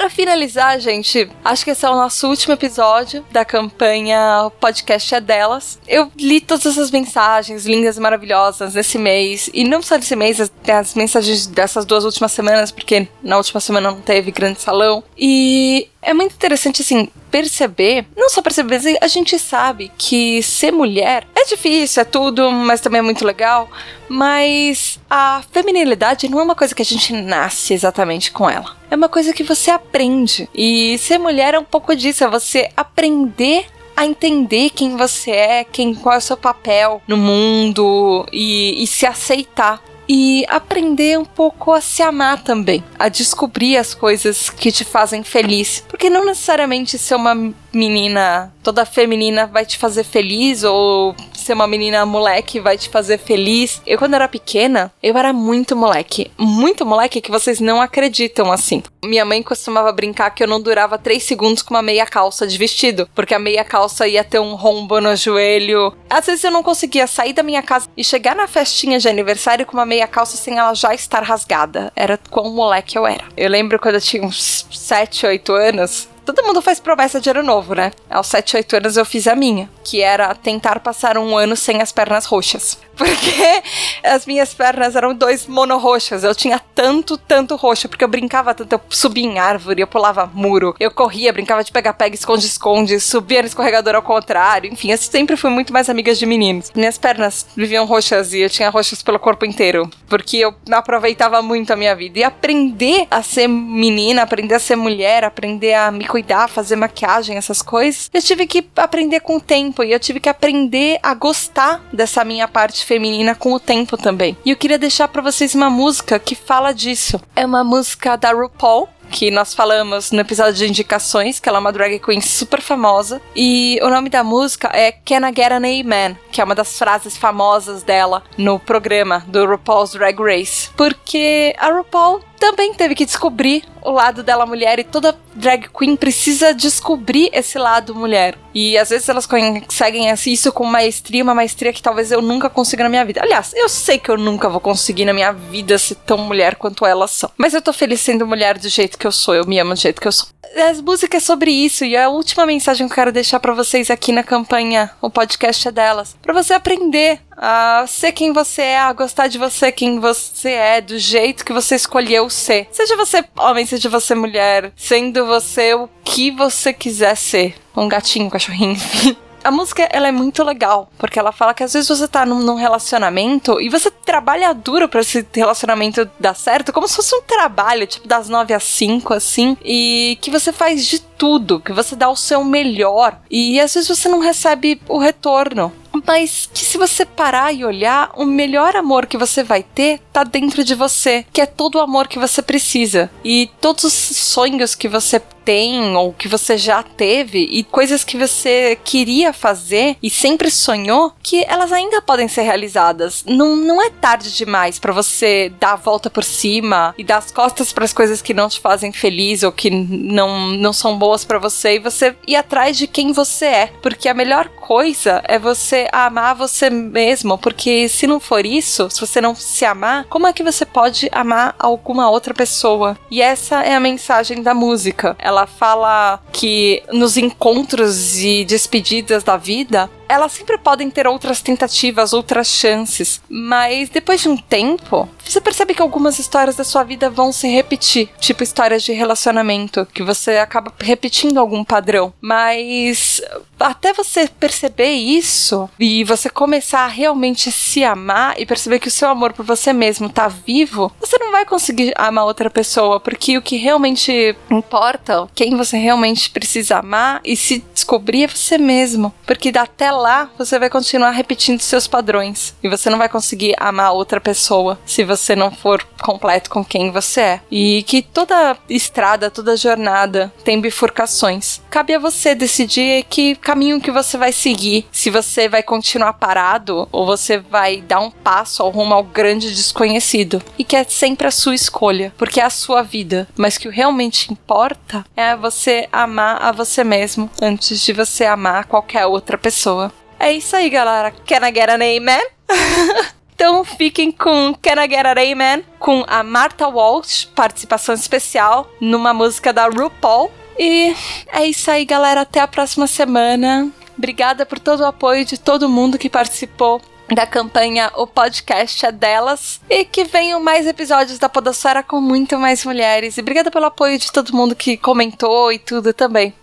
Para 0.00 0.08
finalizar, 0.08 0.80
gente, 0.80 1.30
acho 1.44 1.62
que 1.62 1.72
esse 1.72 1.84
é 1.84 1.90
o 1.90 1.94
nosso 1.94 2.26
último 2.26 2.54
episódio 2.54 3.22
da 3.30 3.44
campanha 3.44 4.44
o 4.46 4.50
Podcast 4.50 5.14
é 5.14 5.20
Delas. 5.20 5.78
Eu 5.86 6.10
li 6.18 6.40
todas 6.40 6.64
essas 6.64 6.90
mensagens 6.90 7.66
lindas 7.66 7.98
e 7.98 8.00
maravilhosas 8.00 8.72
nesse 8.72 8.96
mês. 8.96 9.50
E 9.52 9.62
não 9.62 9.82
só 9.82 9.96
nesse 9.96 10.16
mês, 10.16 10.40
as 10.40 10.94
mensagens 10.94 11.46
dessas 11.46 11.84
duas 11.84 12.06
últimas 12.06 12.32
semanas, 12.32 12.72
porque 12.72 13.06
na 13.22 13.36
última 13.36 13.60
semana 13.60 13.90
não 13.90 14.00
teve 14.00 14.30
grande 14.30 14.62
salão. 14.62 15.04
E 15.18 15.90
é 16.02 16.14
muito 16.14 16.34
interessante, 16.34 16.82
assim, 16.82 17.08
perceber, 17.30 18.06
não 18.16 18.28
só 18.28 18.40
perceber, 18.40 18.98
a 19.00 19.08
gente 19.08 19.38
sabe 19.38 19.92
que 19.98 20.42
ser 20.42 20.72
mulher 20.72 21.26
é 21.34 21.44
difícil, 21.44 22.02
é 22.02 22.04
tudo, 22.04 22.50
mas 22.50 22.80
também 22.80 23.00
é 23.00 23.02
muito 23.02 23.24
legal. 23.24 23.68
Mas 24.08 24.98
a 25.08 25.42
feminilidade 25.52 26.28
não 26.28 26.40
é 26.40 26.42
uma 26.42 26.54
coisa 26.54 26.74
que 26.74 26.82
a 26.82 26.84
gente 26.84 27.12
nasce 27.12 27.74
exatamente 27.74 28.32
com 28.32 28.48
ela. 28.48 28.76
É 28.90 28.96
uma 28.96 29.08
coisa 29.08 29.32
que 29.32 29.42
você 29.42 29.70
aprende. 29.70 30.48
E 30.54 30.96
ser 30.98 31.18
mulher 31.18 31.54
é 31.54 31.58
um 31.58 31.64
pouco 31.64 31.94
disso, 31.94 32.24
é 32.24 32.28
você 32.28 32.70
aprender 32.76 33.66
a 33.96 34.06
entender 34.06 34.70
quem 34.70 34.96
você 34.96 35.30
é, 35.30 35.64
quem 35.64 35.94
qual 35.94 36.14
é 36.14 36.18
o 36.18 36.22
seu 36.22 36.36
papel 36.36 37.02
no 37.06 37.18
mundo 37.18 38.26
e, 38.32 38.82
e 38.82 38.86
se 38.86 39.04
aceitar 39.04 39.82
e 40.12 40.44
aprender 40.48 41.16
um 41.16 41.24
pouco 41.24 41.72
a 41.72 41.80
se 41.80 42.02
amar 42.02 42.42
também, 42.42 42.82
a 42.98 43.08
descobrir 43.08 43.76
as 43.76 43.94
coisas 43.94 44.50
que 44.50 44.72
te 44.72 44.82
fazem 44.82 45.22
feliz, 45.22 45.84
porque 45.86 46.10
não 46.10 46.26
necessariamente 46.26 46.98
ser 46.98 47.14
uma 47.14 47.32
menina 47.72 48.52
toda 48.60 48.84
feminina 48.84 49.46
vai 49.46 49.64
te 49.64 49.78
fazer 49.78 50.02
feliz 50.02 50.64
ou 50.64 51.14
ser 51.50 51.54
uma 51.54 51.66
menina 51.66 52.06
moleque 52.06 52.60
vai 52.60 52.78
te 52.78 52.88
fazer 52.88 53.18
feliz. 53.18 53.82
Eu, 53.84 53.98
quando 53.98 54.14
era 54.14 54.28
pequena, 54.28 54.92
eu 55.02 55.16
era 55.18 55.32
muito 55.32 55.74
moleque. 55.74 56.30
Muito 56.38 56.86
moleque 56.86 57.20
que 57.20 57.30
vocês 57.30 57.58
não 57.58 57.80
acreditam 57.80 58.52
assim. 58.52 58.84
Minha 59.04 59.24
mãe 59.24 59.42
costumava 59.42 59.90
brincar 59.90 60.30
que 60.30 60.44
eu 60.44 60.46
não 60.46 60.60
durava 60.60 60.96
três 60.96 61.24
segundos 61.24 61.60
com 61.60 61.74
uma 61.74 61.82
meia 61.82 62.06
calça 62.06 62.46
de 62.46 62.56
vestido, 62.56 63.08
porque 63.16 63.34
a 63.34 63.38
meia 63.38 63.64
calça 63.64 64.06
ia 64.06 64.22
ter 64.22 64.38
um 64.38 64.54
rombo 64.54 65.00
no 65.00 65.16
joelho. 65.16 65.92
Às 66.08 66.26
vezes 66.26 66.44
eu 66.44 66.52
não 66.52 66.62
conseguia 66.62 67.08
sair 67.08 67.32
da 67.32 67.42
minha 67.42 67.62
casa 67.62 67.88
e 67.96 68.04
chegar 68.04 68.36
na 68.36 68.46
festinha 68.46 69.00
de 69.00 69.08
aniversário 69.08 69.66
com 69.66 69.72
uma 69.72 69.86
meia 69.86 70.06
calça 70.06 70.36
sem 70.36 70.56
ela 70.56 70.74
já 70.74 70.94
estar 70.94 71.24
rasgada. 71.24 71.90
Era 71.96 72.16
quão 72.30 72.52
moleque 72.52 72.96
eu 72.96 73.04
era. 73.04 73.24
Eu 73.36 73.50
lembro 73.50 73.80
quando 73.80 73.96
eu 73.96 74.00
tinha 74.00 74.22
uns 74.22 74.66
7, 74.70 75.26
8 75.26 75.52
anos, 75.52 76.08
Todo 76.32 76.46
mundo 76.46 76.62
faz 76.62 76.78
promessa 76.78 77.20
de 77.20 77.28
ano 77.28 77.42
novo, 77.42 77.74
né? 77.74 77.90
Aos 78.08 78.28
7, 78.28 78.54
8 78.54 78.76
anos 78.76 78.96
eu 78.96 79.04
fiz 79.04 79.26
a 79.26 79.34
minha, 79.34 79.68
que 79.82 80.00
era 80.00 80.32
tentar 80.32 80.78
passar 80.78 81.18
um 81.18 81.36
ano 81.36 81.56
sem 81.56 81.82
as 81.82 81.90
pernas 81.90 82.24
roxas. 82.24 82.78
Porque 83.00 83.62
as 84.04 84.26
minhas 84.26 84.52
pernas 84.52 84.94
eram 84.94 85.14
dois 85.14 85.46
monorroxas. 85.46 86.22
Eu 86.22 86.34
tinha 86.34 86.58
tanto, 86.58 87.16
tanto 87.16 87.56
roxo, 87.56 87.88
porque 87.88 88.04
eu 88.04 88.08
brincava 88.08 88.52
tanto. 88.52 88.74
Eu 88.74 88.80
subia 88.90 89.24
em 89.24 89.38
árvore, 89.38 89.80
eu 89.80 89.86
pulava 89.86 90.30
muro, 90.34 90.76
eu 90.78 90.90
corria, 90.90 91.32
brincava 91.32 91.64
de 91.64 91.72
pegar-pega, 91.72 92.14
esconde-esconde, 92.14 93.00
subia 93.00 93.40
no 93.40 93.48
escorregador 93.48 93.94
ao 93.94 94.02
contrário. 94.02 94.70
Enfim, 94.70 94.90
eu 94.90 94.98
sempre 94.98 95.34
fui 95.34 95.48
muito 95.48 95.72
mais 95.72 95.88
amiga 95.88 96.14
de 96.14 96.26
meninos. 96.26 96.70
Minhas 96.74 96.98
pernas 96.98 97.46
viviam 97.56 97.86
roxas 97.86 98.34
e 98.34 98.40
eu 98.40 98.50
tinha 98.50 98.68
roxas 98.68 99.02
pelo 99.02 99.18
corpo 99.18 99.46
inteiro, 99.46 99.88
porque 100.06 100.36
eu 100.36 100.54
aproveitava 100.70 101.40
muito 101.40 101.72
a 101.72 101.76
minha 101.76 101.96
vida. 101.96 102.18
E 102.18 102.24
aprender 102.24 103.06
a 103.10 103.22
ser 103.22 103.48
menina, 103.48 104.20
aprender 104.20 104.56
a 104.56 104.60
ser 104.60 104.76
mulher, 104.76 105.24
aprender 105.24 105.72
a 105.72 105.90
me 105.90 106.06
cuidar, 106.06 106.48
fazer 106.48 106.76
maquiagem, 106.76 107.38
essas 107.38 107.62
coisas, 107.62 108.10
eu 108.12 108.20
tive 108.20 108.46
que 108.46 108.68
aprender 108.76 109.20
com 109.20 109.36
o 109.36 109.40
tempo 109.40 109.82
e 109.82 109.90
eu 109.90 109.98
tive 109.98 110.20
que 110.20 110.28
aprender 110.28 110.98
a 111.02 111.14
gostar 111.14 111.82
dessa 111.90 112.24
minha 112.24 112.46
parte 112.46 112.84
feminina 112.90 113.36
com 113.36 113.52
o 113.52 113.60
tempo 113.60 113.96
também. 113.96 114.36
E 114.44 114.50
eu 114.50 114.56
queria 114.56 114.76
deixar 114.76 115.06
para 115.06 115.22
vocês 115.22 115.54
uma 115.54 115.70
música 115.70 116.18
que 116.18 116.34
fala 116.34 116.72
disso. 116.72 117.20
É 117.36 117.46
uma 117.46 117.62
música 117.62 118.16
da 118.16 118.32
RuPaul, 118.32 118.88
que 119.08 119.30
nós 119.30 119.54
falamos 119.54 120.10
no 120.10 120.18
episódio 120.18 120.54
de 120.54 120.66
indicações, 120.66 121.38
que 121.38 121.48
ela 121.48 121.58
é 121.58 121.60
uma 121.60 121.72
drag 121.72 122.00
queen 122.00 122.20
super 122.20 122.60
famosa. 122.60 123.22
E 123.36 123.78
o 123.80 123.88
nome 123.88 124.08
da 124.08 124.24
música 124.24 124.70
é 124.74 124.90
Can 124.90 125.28
I 125.28 125.32
Get 125.32 125.52
an 125.52 125.58
Amen? 125.58 126.18
Que 126.32 126.40
é 126.40 126.44
uma 126.44 126.54
das 126.54 126.76
frases 126.76 127.16
famosas 127.16 127.84
dela 127.84 128.24
no 128.36 128.58
programa 128.58 129.24
do 129.28 129.46
RuPaul's 129.46 129.92
Drag 129.92 130.20
Race. 130.20 130.70
Porque 130.76 131.54
a 131.58 131.70
RuPaul 131.70 132.20
também 132.40 132.72
teve 132.72 132.94
que 132.94 133.04
descobrir 133.04 133.62
o 133.82 133.90
lado 133.90 134.22
dela 134.22 134.46
mulher 134.46 134.78
e 134.78 134.84
toda 134.84 135.16
drag 135.34 135.68
queen 135.68 135.94
precisa 135.94 136.54
descobrir 136.54 137.30
esse 137.32 137.58
lado 137.58 137.94
mulher. 137.94 138.36
E 138.54 138.76
às 138.78 138.88
vezes 138.88 139.08
elas 139.08 139.26
conseguem 139.26 140.12
isso 140.26 140.50
com 140.50 140.64
maestria, 140.64 141.22
uma 141.22 141.34
maestria 141.34 141.72
que 141.72 141.82
talvez 141.82 142.10
eu 142.10 142.22
nunca 142.22 142.48
consiga 142.48 142.82
na 142.82 142.88
minha 142.88 143.04
vida. 143.04 143.20
Aliás, 143.22 143.52
eu 143.54 143.68
sei 143.68 143.98
que 143.98 144.10
eu 144.10 144.16
nunca 144.16 144.48
vou 144.48 144.60
conseguir 144.60 145.04
na 145.04 145.12
minha 145.12 145.32
vida 145.32 145.78
ser 145.78 145.96
tão 145.96 146.18
mulher 146.18 146.56
quanto 146.56 146.86
elas 146.86 147.10
são. 147.10 147.30
Mas 147.36 147.52
eu 147.52 147.60
tô 147.60 147.72
feliz 147.72 148.00
sendo 148.00 148.26
mulher 148.26 148.58
do 148.58 148.68
jeito 148.68 148.98
que 148.98 149.06
eu 149.06 149.12
sou, 149.12 149.34
eu 149.34 149.46
me 149.46 149.58
amo 149.58 149.74
do 149.74 149.80
jeito 149.80 150.00
que 150.00 150.08
eu 150.08 150.12
sou. 150.12 150.28
As 150.56 150.80
músicas 150.80 151.22
sobre 151.22 151.50
isso 151.50 151.84
e 151.84 151.96
a 151.96 152.08
última 152.08 152.44
mensagem 152.44 152.86
que 152.86 152.92
eu 152.92 152.96
quero 152.96 153.12
deixar 153.12 153.38
para 153.38 153.54
vocês 153.54 153.88
aqui 153.88 154.10
na 154.10 154.24
campanha, 154.24 154.90
o 155.00 155.08
podcast 155.08 155.68
é 155.68 155.70
delas, 155.70 156.16
para 156.20 156.34
você 156.34 156.54
aprender 156.54 157.20
a 157.36 157.84
ser 157.86 158.12
quem 158.12 158.32
você 158.32 158.62
é, 158.62 158.78
a 158.80 158.92
gostar 158.92 159.28
de 159.28 159.38
você 159.38 159.70
quem 159.70 160.00
você 160.00 160.50
é, 160.50 160.80
do 160.80 160.98
jeito 160.98 161.44
que 161.44 161.52
você 161.52 161.76
escolheu 161.76 162.28
ser. 162.28 162.68
Seja 162.72 162.96
você 162.96 163.24
homem, 163.38 163.64
seja 163.64 163.88
você 163.88 164.14
mulher, 164.14 164.72
sendo 164.76 165.24
você 165.24 165.74
o 165.74 165.88
que 166.04 166.32
você 166.32 166.72
quiser 166.72 167.16
ser. 167.16 167.54
Um 167.76 167.88
gatinho, 167.88 168.26
um 168.26 168.30
cachorrinho, 168.30 168.72
enfim. 168.74 169.16
A 169.42 169.50
música, 169.50 169.88
ela 169.90 170.08
é 170.08 170.12
muito 170.12 170.44
legal, 170.44 170.90
porque 170.98 171.18
ela 171.18 171.32
fala 171.32 171.54
que 171.54 171.62
às 171.62 171.72
vezes 171.72 171.88
você 171.88 172.06
tá 172.06 172.26
num, 172.26 172.40
num 172.40 172.56
relacionamento 172.56 173.60
e 173.60 173.68
você 173.68 173.90
trabalha 173.90 174.52
duro 174.52 174.88
para 174.88 175.00
esse 175.00 175.26
relacionamento 175.34 176.08
dar 176.18 176.34
certo, 176.34 176.72
como 176.72 176.86
se 176.86 176.96
fosse 176.96 177.14
um 177.14 177.22
trabalho, 177.22 177.86
tipo 177.86 178.06
das 178.06 178.28
nove 178.28 178.52
às 178.52 178.64
cinco, 178.64 179.14
assim, 179.14 179.56
e 179.64 180.18
que 180.20 180.30
você 180.30 180.52
faz 180.52 180.86
de 180.86 181.00
tudo, 181.00 181.60
que 181.60 181.72
você 181.72 181.96
dá 181.96 182.08
o 182.08 182.16
seu 182.16 182.44
melhor, 182.44 183.18
e 183.30 183.58
às 183.60 183.74
vezes 183.74 183.88
você 183.88 184.08
não 184.08 184.20
recebe 184.20 184.80
o 184.88 184.98
retorno 184.98 185.72
mas 186.06 186.48
que 186.52 186.64
se 186.64 186.78
você 186.78 187.04
parar 187.04 187.52
e 187.52 187.64
olhar, 187.64 188.10
o 188.16 188.24
melhor 188.24 188.76
amor 188.76 189.06
que 189.06 189.16
você 189.16 189.42
vai 189.42 189.62
ter 189.62 190.00
tá 190.12 190.24
dentro 190.24 190.64
de 190.64 190.74
você, 190.74 191.24
que 191.32 191.40
é 191.40 191.46
todo 191.46 191.76
o 191.76 191.80
amor 191.80 192.08
que 192.08 192.18
você 192.18 192.42
precisa. 192.42 193.10
E 193.24 193.50
todos 193.60 193.84
os 193.84 193.92
sonhos 193.92 194.74
que 194.74 194.88
você 194.88 195.20
tem 195.44 195.96
ou 195.96 196.12
que 196.12 196.28
você 196.28 196.56
já 196.56 196.82
teve 196.82 197.40
e 197.50 197.64
coisas 197.64 198.04
que 198.04 198.16
você 198.16 198.78
queria 198.84 199.32
fazer 199.32 199.96
e 200.02 200.08
sempre 200.08 200.50
sonhou, 200.50 201.12
que 201.22 201.44
elas 201.44 201.72
ainda 201.72 202.00
podem 202.00 202.28
ser 202.28 202.42
realizadas. 202.42 203.24
Não, 203.26 203.56
não 203.56 203.82
é 203.82 203.90
tarde 203.90 204.32
demais 204.32 204.78
para 204.78 204.92
você 204.92 205.52
dar 205.58 205.72
a 205.72 205.76
volta 205.76 206.08
por 206.08 206.22
cima 206.22 206.94
e 206.96 207.02
dar 207.02 207.18
as 207.18 207.32
costas 207.32 207.72
para 207.72 207.84
as 207.84 207.92
coisas 207.92 208.22
que 208.22 208.34
não 208.34 208.48
te 208.48 208.60
fazem 208.60 208.92
feliz 208.92 209.42
ou 209.42 209.50
que 209.50 209.70
não, 209.70 210.48
não 210.48 210.72
são 210.72 210.96
boas 210.96 211.24
para 211.24 211.38
você 211.38 211.74
e 211.74 211.78
você 211.78 212.14
ir 212.26 212.36
atrás 212.36 212.76
de 212.76 212.86
quem 212.86 213.12
você 213.12 213.46
é, 213.46 213.66
porque 213.82 214.08
a 214.08 214.14
melhor 214.14 214.48
coisa 214.48 215.22
é 215.26 215.38
você 215.38 215.88
amar 215.92 216.34
você 216.34 216.70
mesmo, 216.70 217.38
porque 217.38 217.88
se 217.88 218.06
não 218.06 218.20
for 218.20 218.44
isso, 218.44 218.88
se 218.90 219.00
você 219.00 219.20
não 219.20 219.34
se 219.34 219.64
amar, 219.64 220.04
como 220.04 220.26
é 220.26 220.32
que 220.32 220.42
você 220.42 220.64
pode 220.64 221.08
amar 221.12 221.54
alguma 221.58 222.10
outra 222.10 222.34
pessoa? 222.34 222.96
E 223.10 223.20
essa 223.20 223.62
é 223.62 223.74
a 223.74 223.80
mensagem 223.80 224.42
da 224.42 224.54
música. 224.54 225.16
Ela 225.18 225.46
fala 225.46 226.20
que 226.32 226.82
nos 226.92 227.16
encontros 227.16 228.18
e 228.18 228.44
despedidas 228.44 229.22
da 229.22 229.36
vida, 229.36 229.90
elas 230.10 230.32
sempre 230.32 230.58
podem 230.58 230.90
ter 230.90 231.06
outras 231.06 231.40
tentativas, 231.40 232.12
outras 232.12 232.48
chances, 232.48 233.22
mas 233.28 233.88
depois 233.88 234.20
de 234.20 234.28
um 234.28 234.36
tempo, 234.36 235.08
você 235.24 235.40
percebe 235.40 235.72
que 235.72 235.82
algumas 235.82 236.18
histórias 236.18 236.56
da 236.56 236.64
sua 236.64 236.82
vida 236.82 237.08
vão 237.08 237.30
se 237.30 237.46
repetir, 237.46 238.10
tipo 238.18 238.42
histórias 238.42 238.82
de 238.82 238.92
relacionamento, 238.92 239.86
que 239.94 240.02
você 240.02 240.38
acaba 240.38 240.72
repetindo 240.80 241.38
algum 241.38 241.62
padrão. 241.62 242.12
Mas 242.20 243.22
até 243.60 243.92
você 243.92 244.26
perceber 244.26 244.90
isso 244.90 245.70
e 245.78 246.02
você 246.02 246.28
começar 246.28 246.80
a 246.80 246.88
realmente 246.88 247.52
se 247.52 247.84
amar 247.84 248.34
e 248.40 248.44
perceber 248.44 248.80
que 248.80 248.88
o 248.88 248.90
seu 248.90 249.08
amor 249.08 249.32
por 249.32 249.44
você 249.44 249.72
mesmo 249.72 250.08
tá 250.08 250.26
vivo, 250.26 250.92
você 250.98 251.18
não 251.18 251.30
vai 251.30 251.44
conseguir 251.44 251.92
amar 251.96 252.24
outra 252.24 252.50
pessoa, 252.50 252.98
porque 252.98 253.38
o 253.38 253.42
que 253.42 253.56
realmente 253.56 254.34
importa, 254.50 255.28
quem 255.34 255.56
você 255.56 255.76
realmente 255.76 256.30
precisa 256.30 256.78
amar 256.78 257.20
e 257.24 257.36
se 257.36 257.64
descobrir 257.72 258.24
é 258.24 258.28
você 258.28 258.58
mesmo, 258.58 259.14
porque 259.26 259.52
até 259.56 259.90
lá 259.92 259.99
você 260.38 260.58
vai 260.58 260.70
continuar 260.70 261.10
repetindo 261.10 261.60
seus 261.60 261.86
padrões 261.86 262.54
e 262.62 262.68
você 262.68 262.88
não 262.88 262.96
vai 262.96 263.08
conseguir 263.08 263.54
amar 263.58 263.92
outra 263.92 264.20
pessoa 264.20 264.78
se 264.86 265.04
você 265.04 265.36
não 265.36 265.50
for 265.50 265.84
completo 266.00 266.48
com 266.48 266.64
quem 266.64 266.90
você 266.90 267.20
é. 267.20 267.40
E 267.50 267.82
que 267.82 268.00
toda 268.00 268.56
estrada, 268.68 269.30
toda 269.30 269.56
jornada 269.56 270.32
tem 270.42 270.60
bifurcações. 270.60 271.60
Cabe 271.68 271.94
a 271.94 271.98
você 271.98 272.34
decidir 272.34 273.04
que 273.10 273.34
caminho 273.36 273.80
que 273.80 273.90
você 273.90 274.16
vai 274.16 274.32
seguir, 274.32 274.86
se 274.90 275.10
você 275.10 275.48
vai 275.48 275.62
continuar 275.62 276.14
parado 276.14 276.88
ou 276.90 277.04
você 277.04 277.38
vai 277.38 277.82
dar 277.82 278.00
um 278.00 278.10
passo 278.10 278.62
ao 278.62 278.70
rumo 278.70 278.94
ao 278.94 279.04
grande 279.04 279.54
desconhecido. 279.54 280.42
E 280.58 280.64
que 280.64 280.76
é 280.76 280.84
sempre 280.84 281.26
a 281.26 281.30
sua 281.30 281.54
escolha, 281.54 282.12
porque 282.16 282.40
é 282.40 282.44
a 282.44 282.50
sua 282.50 282.82
vida, 282.82 283.28
mas 283.36 283.58
que 283.58 283.68
o 283.68 283.70
realmente 283.70 284.32
importa 284.32 285.04
é 285.14 285.36
você 285.36 285.88
amar 285.92 286.42
a 286.42 286.52
você 286.52 286.82
mesmo 286.82 287.30
antes 287.42 287.80
de 287.80 287.92
você 287.92 288.24
amar 288.24 288.64
qualquer 288.64 289.04
outra 289.06 289.36
pessoa. 289.36 289.89
É 290.20 290.30
isso 290.30 290.54
aí, 290.54 290.68
galera. 290.68 291.10
Can 291.10 291.48
I 291.48 291.50
get 291.50 291.70
an 291.70 291.80
amen? 291.82 292.22
então 293.34 293.64
fiquem 293.64 294.12
com 294.12 294.54
Can 294.54 294.84
I 294.84 294.86
Get 294.86 295.06
an 295.06 295.12
Amen? 295.12 295.64
Com 295.78 296.04
a 296.06 296.22
Martha 296.22 296.68
Walsh, 296.68 297.24
participação 297.34 297.94
especial 297.94 298.70
numa 298.78 299.14
música 299.14 299.50
da 299.50 299.66
RuPaul. 299.66 300.30
E 300.58 300.94
é 301.32 301.46
isso 301.46 301.70
aí, 301.70 301.86
galera. 301.86 302.20
Até 302.20 302.38
a 302.38 302.46
próxima 302.46 302.86
semana. 302.86 303.70
Obrigada 303.96 304.44
por 304.44 304.58
todo 304.58 304.80
o 304.80 304.86
apoio 304.86 305.24
de 305.24 305.38
todo 305.40 305.70
mundo 305.70 305.96
que 305.98 306.10
participou 306.10 306.82
da 307.14 307.26
campanha 307.26 307.90
O 307.96 308.06
Podcast 308.06 308.86
é 308.86 308.92
Delas 308.92 309.60
e 309.68 309.84
que 309.84 310.04
venham 310.04 310.40
mais 310.40 310.66
episódios 310.66 311.18
da 311.18 311.28
Podosfera 311.28 311.82
com 311.82 312.00
muito 312.00 312.38
mais 312.38 312.64
mulheres. 312.64 313.16
E 313.16 313.20
obrigada 313.20 313.50
pelo 313.50 313.64
apoio 313.64 313.98
de 313.98 314.12
todo 314.12 314.36
mundo 314.36 314.54
que 314.54 314.76
comentou 314.76 315.50
e 315.50 315.58
tudo 315.58 315.94
também. 315.94 316.34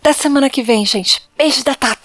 Até 0.00 0.12
semana 0.12 0.50
que 0.50 0.62
vem, 0.62 0.84
gente. 0.84 1.22
Beijo 1.36 1.64
da 1.64 1.74
Tata! 1.74 1.97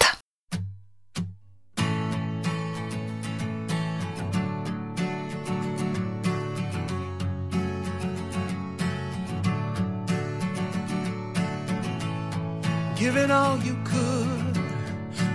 All 13.34 13.58
you 13.58 13.76
could 13.84 14.54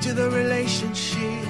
to 0.01 0.13
the 0.13 0.29
relationship. 0.29 1.45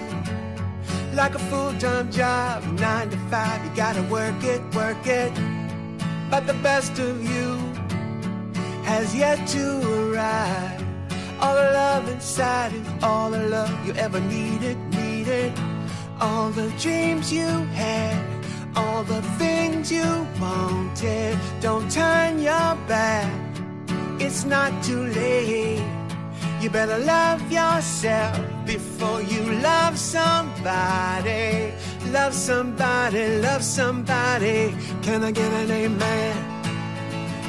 Like 1.13 1.35
a 1.35 1.43
full 1.51 1.73
time 1.79 2.11
job, 2.11 2.63
nine 2.79 3.09
to 3.11 3.17
five, 3.31 3.63
you 3.65 3.71
gotta 3.75 4.03
work 4.17 4.43
it, 4.43 4.61
work 4.73 5.05
it. 5.05 5.33
But 6.31 6.47
the 6.47 6.57
best 6.69 6.97
of 6.99 7.15
you 7.31 7.47
has 8.83 9.15
yet 9.15 9.39
to 9.55 9.65
arrive. 9.95 10.81
All 11.41 11.55
the 11.55 11.69
love 11.81 12.09
inside 12.09 12.73
is 12.73 12.87
all 13.03 13.29
the 13.29 13.43
love 13.47 13.73
you 13.85 13.93
ever 13.93 14.19
needed, 14.19 14.77
needed. 15.01 15.53
All 16.19 16.49
the 16.49 16.69
dreams 16.83 17.31
you 17.31 17.49
had, 17.83 18.17
all 18.75 19.03
the 19.03 19.21
things 19.41 19.91
you 19.91 20.09
wanted. 20.41 21.37
Don't 21.61 21.89
turn 21.91 22.39
your 22.39 22.71
back, 22.93 23.31
it's 24.19 24.43
not 24.45 24.71
too 24.83 25.03
late. 25.19 25.98
You 26.69 26.73
better 26.73 26.99
love 26.99 27.51
yourself 27.51 28.37
before 28.63 29.23
you 29.23 29.41
love 29.53 29.97
somebody. 29.97 31.73
Love 32.11 32.31
somebody, 32.35 33.39
love 33.41 33.63
somebody. 33.63 34.75
Can 35.01 35.23
I 35.23 35.31
get 35.31 35.51
an 35.51 35.71
amen? 35.71 36.35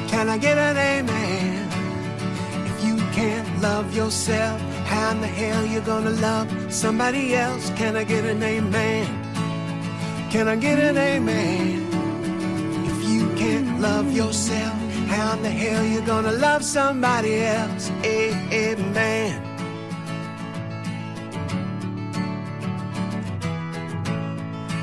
Can 0.07 0.27
I 0.27 0.39
get 0.39 0.57
an 0.57 0.75
amen? 0.75 1.69
If 2.65 2.83
you 2.83 2.97
can't 3.13 3.61
love 3.61 3.95
yourself, 3.95 4.59
how 4.87 5.11
in 5.11 5.21
the 5.21 5.27
hell 5.27 5.67
you 5.67 5.81
gonna 5.81 6.09
love 6.09 6.73
somebody 6.73 7.35
else? 7.35 7.69
Can 7.75 7.95
I 7.95 8.03
get 8.03 8.25
an 8.25 8.41
amen? 8.41 9.05
Can 10.31 10.47
I 10.47 10.55
get 10.55 10.79
an 10.79 10.97
amen? 10.97 11.87
If 12.87 13.07
you 13.07 13.29
can't 13.35 13.81
love 13.81 14.11
yourself, 14.11 14.80
how 15.11 15.33
in 15.33 15.43
the 15.43 15.49
hell 15.49 15.83
you 15.83 16.01
gonna 16.01 16.31
love 16.31 16.63
somebody 16.63 17.43
else? 17.43 17.91
Eh, 18.03 18.31
eh, 18.51 18.73
Amen. 18.73 19.51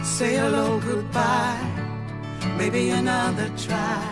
Say 0.04 0.34
hello, 0.36 0.80
goodbye, 0.80 1.66
maybe 2.58 2.90
another 2.90 3.48
try. 3.56 4.04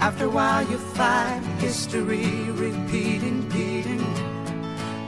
After 0.00 0.24
a 0.24 0.28
while 0.28 0.64
you 0.70 0.78
find 0.78 1.44
history 1.60 2.26
repeating, 2.50 3.44
repeating, 3.44 4.04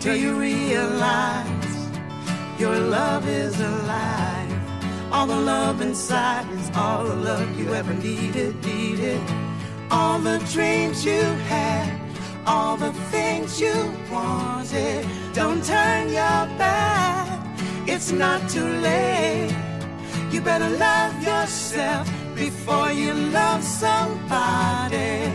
till 0.00 0.16
you 0.16 0.38
realize 0.38 1.76
your 2.58 2.78
love 2.78 3.26
is 3.28 3.60
alive. 3.60 4.52
All 5.12 5.26
the 5.26 5.36
love 5.36 5.80
inside 5.82 6.48
is 6.52 6.70
all 6.76 7.04
the 7.04 7.16
love 7.16 7.58
you 7.58 7.74
ever 7.74 7.92
needed, 7.94 8.64
needed. 8.64 9.20
All 9.92 10.18
the 10.18 10.38
dreams 10.54 11.04
you 11.04 11.22
had, 11.52 12.00
all 12.46 12.76
the 12.78 12.92
things 13.12 13.60
you 13.60 13.74
wanted. 14.10 15.06
Don't 15.34 15.62
turn 15.62 16.08
your 16.08 16.42
back, 16.58 17.28
it's 17.86 18.10
not 18.10 18.48
too 18.48 18.66
late. 18.88 19.54
You 20.30 20.40
better 20.40 20.70
love 20.70 21.22
yourself 21.22 22.10
before 22.34 22.90
you 22.90 23.12
love 23.12 23.62
somebody. 23.62 25.30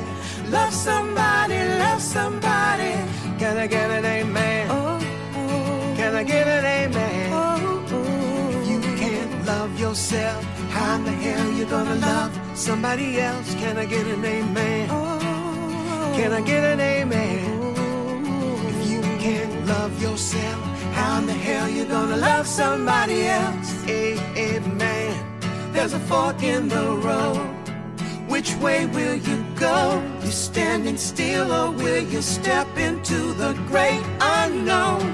Love 0.50 0.74
somebody, 0.74 1.60
love 1.86 2.02
somebody. 2.02 2.94
Can 3.38 3.58
I 3.58 3.68
get 3.68 3.92
an 3.92 4.06
amen? 4.06 4.68
Oh, 4.72 5.00
oh, 5.36 5.94
Can 5.96 6.16
I 6.16 6.24
get 6.24 6.48
an 6.48 6.66
amen? 6.66 7.30
oh. 7.32 8.54
If 8.56 8.68
you 8.68 8.80
can't 8.98 9.46
love 9.46 9.80
yourself, 9.80 10.44
how 10.72 10.96
in 10.96 11.04
the 11.04 11.12
hell 11.12 11.52
you 11.52 11.66
gonna 11.66 11.96
love 11.96 12.47
somebody 12.58 13.20
else? 13.20 13.54
Can 13.56 13.78
I 13.78 13.86
get 13.86 14.06
an 14.08 14.26
amen? 14.26 14.90
Can 16.16 16.34
I 16.34 16.42
get 16.42 16.64
an 16.64 16.80
amen? 16.80 17.76
If 18.66 18.90
you 18.90 19.02
can't 19.20 19.68
love 19.68 20.02
yourself, 20.02 20.64
how 20.94 21.20
in 21.20 21.28
the 21.28 21.34
hell 21.34 21.70
you 21.70 21.86
gonna 21.86 22.18
love 22.18 22.48
somebody 22.48 23.28
else? 23.28 23.88
Amen. 23.88 25.14
There's 25.72 25.94
a 25.94 26.00
fork 26.00 26.42
in 26.42 26.68
the 26.68 26.96
road. 26.96 27.46
Which 28.28 28.56
way 28.56 28.88
will 28.88 29.16
you 29.16 29.46
go? 29.56 30.04
You 30.24 30.32
standing 30.32 30.98
still 30.98 31.52
or 31.52 31.72
will 31.72 32.04
you 32.04 32.22
step 32.22 32.68
into 32.78 33.34
the 33.34 33.54
great 33.68 34.04
unknown? 34.20 35.06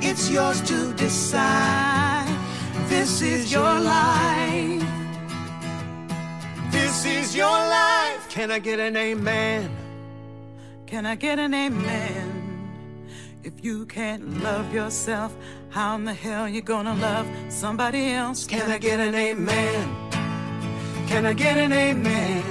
It's 0.00 0.30
yours 0.30 0.62
to 0.62 0.94
decide. 0.94 2.28
This 2.88 3.20
is 3.20 3.52
your 3.52 3.80
life. 3.80 4.83
This 7.04 7.28
is 7.28 7.36
your 7.36 7.50
life. 7.50 8.30
Can 8.30 8.50
I 8.50 8.58
get 8.58 8.80
an 8.80 8.96
amen? 8.96 9.68
Can 10.86 11.04
I 11.04 11.14
get 11.16 11.38
an 11.38 11.52
amen? 11.52 12.30
If 13.42 13.62
you 13.62 13.84
can't 13.84 14.42
love 14.42 14.72
yourself, 14.72 15.36
how 15.68 15.96
in 15.96 16.04
the 16.06 16.14
hell 16.14 16.48
you 16.48 16.62
gonna 16.62 16.94
love 16.94 17.26
somebody 17.50 18.12
else? 18.12 18.46
Can 18.46 18.70
I 18.70 18.78
get 18.78 19.00
an 19.00 19.14
amen? 19.14 19.84
Can 21.06 21.26
I 21.26 21.34
get 21.34 21.58
an 21.58 21.74
amen? 21.74 22.42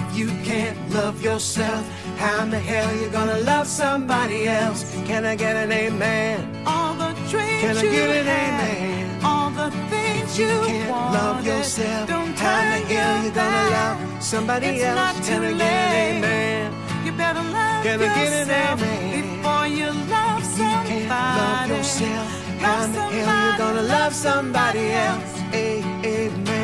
If 0.00 0.16
you 0.16 0.28
can't 0.42 0.78
love 0.94 1.22
yourself, 1.22 1.86
how 2.16 2.42
in 2.42 2.48
the 2.48 2.58
hell 2.58 2.90
you 2.96 3.10
gonna 3.10 3.40
love 3.40 3.66
somebody 3.66 4.48
else? 4.48 4.80
Can 5.04 5.26
I 5.26 5.36
get 5.36 5.56
an 5.56 5.72
amen? 5.72 6.64
All 6.66 6.94
the 6.94 7.12
dreams 7.28 7.60
Can 7.60 7.76
I 7.76 7.82
you 7.82 7.90
get 7.90 8.16
an 8.16 8.24
had, 8.24 8.78
amen? 8.78 9.24
all 9.24 9.50
the 9.50 9.70
things 9.90 9.95
You 10.38 10.46
you, 10.48 10.60
can't 10.66 10.90
love 10.90 11.46
yourself, 11.46 12.08
don't 12.08 12.38
how 12.38 12.60
in 12.60 12.82
the 12.88 12.94
hell 12.94 13.24
you 13.24 13.30
gonna 13.30 13.70
love 13.70 14.22
somebody 14.22 14.66
It's 14.66 14.84
else? 14.84 14.96
not 14.96 15.14
Can 15.14 15.22
I 15.22 15.26
too 15.26 15.40
get 15.40 15.52
an 15.52 15.58
late. 15.58 16.18
amen? 16.18 16.72
You 17.06 17.12
better 17.12 17.42
love 17.42 17.82
Can 17.84 18.00
I 18.02 18.14
get 18.18 18.32
an 18.42 18.50
amen? 18.50 19.40
before 19.40 19.66
you 19.78 19.86
love 20.14 20.44
somebody. 20.44 20.94
You 20.94 21.06
can't 21.08 21.38
love 21.40 21.68
yourself. 21.78 22.28
How 22.60 22.84
in 22.84 22.92
the 22.92 23.00
hell 23.00 23.52
you 23.52 23.58
gonna 23.58 23.82
love 23.82 24.14
somebody 24.14 24.84
else? 24.92 25.32
Amen. 25.54 26.55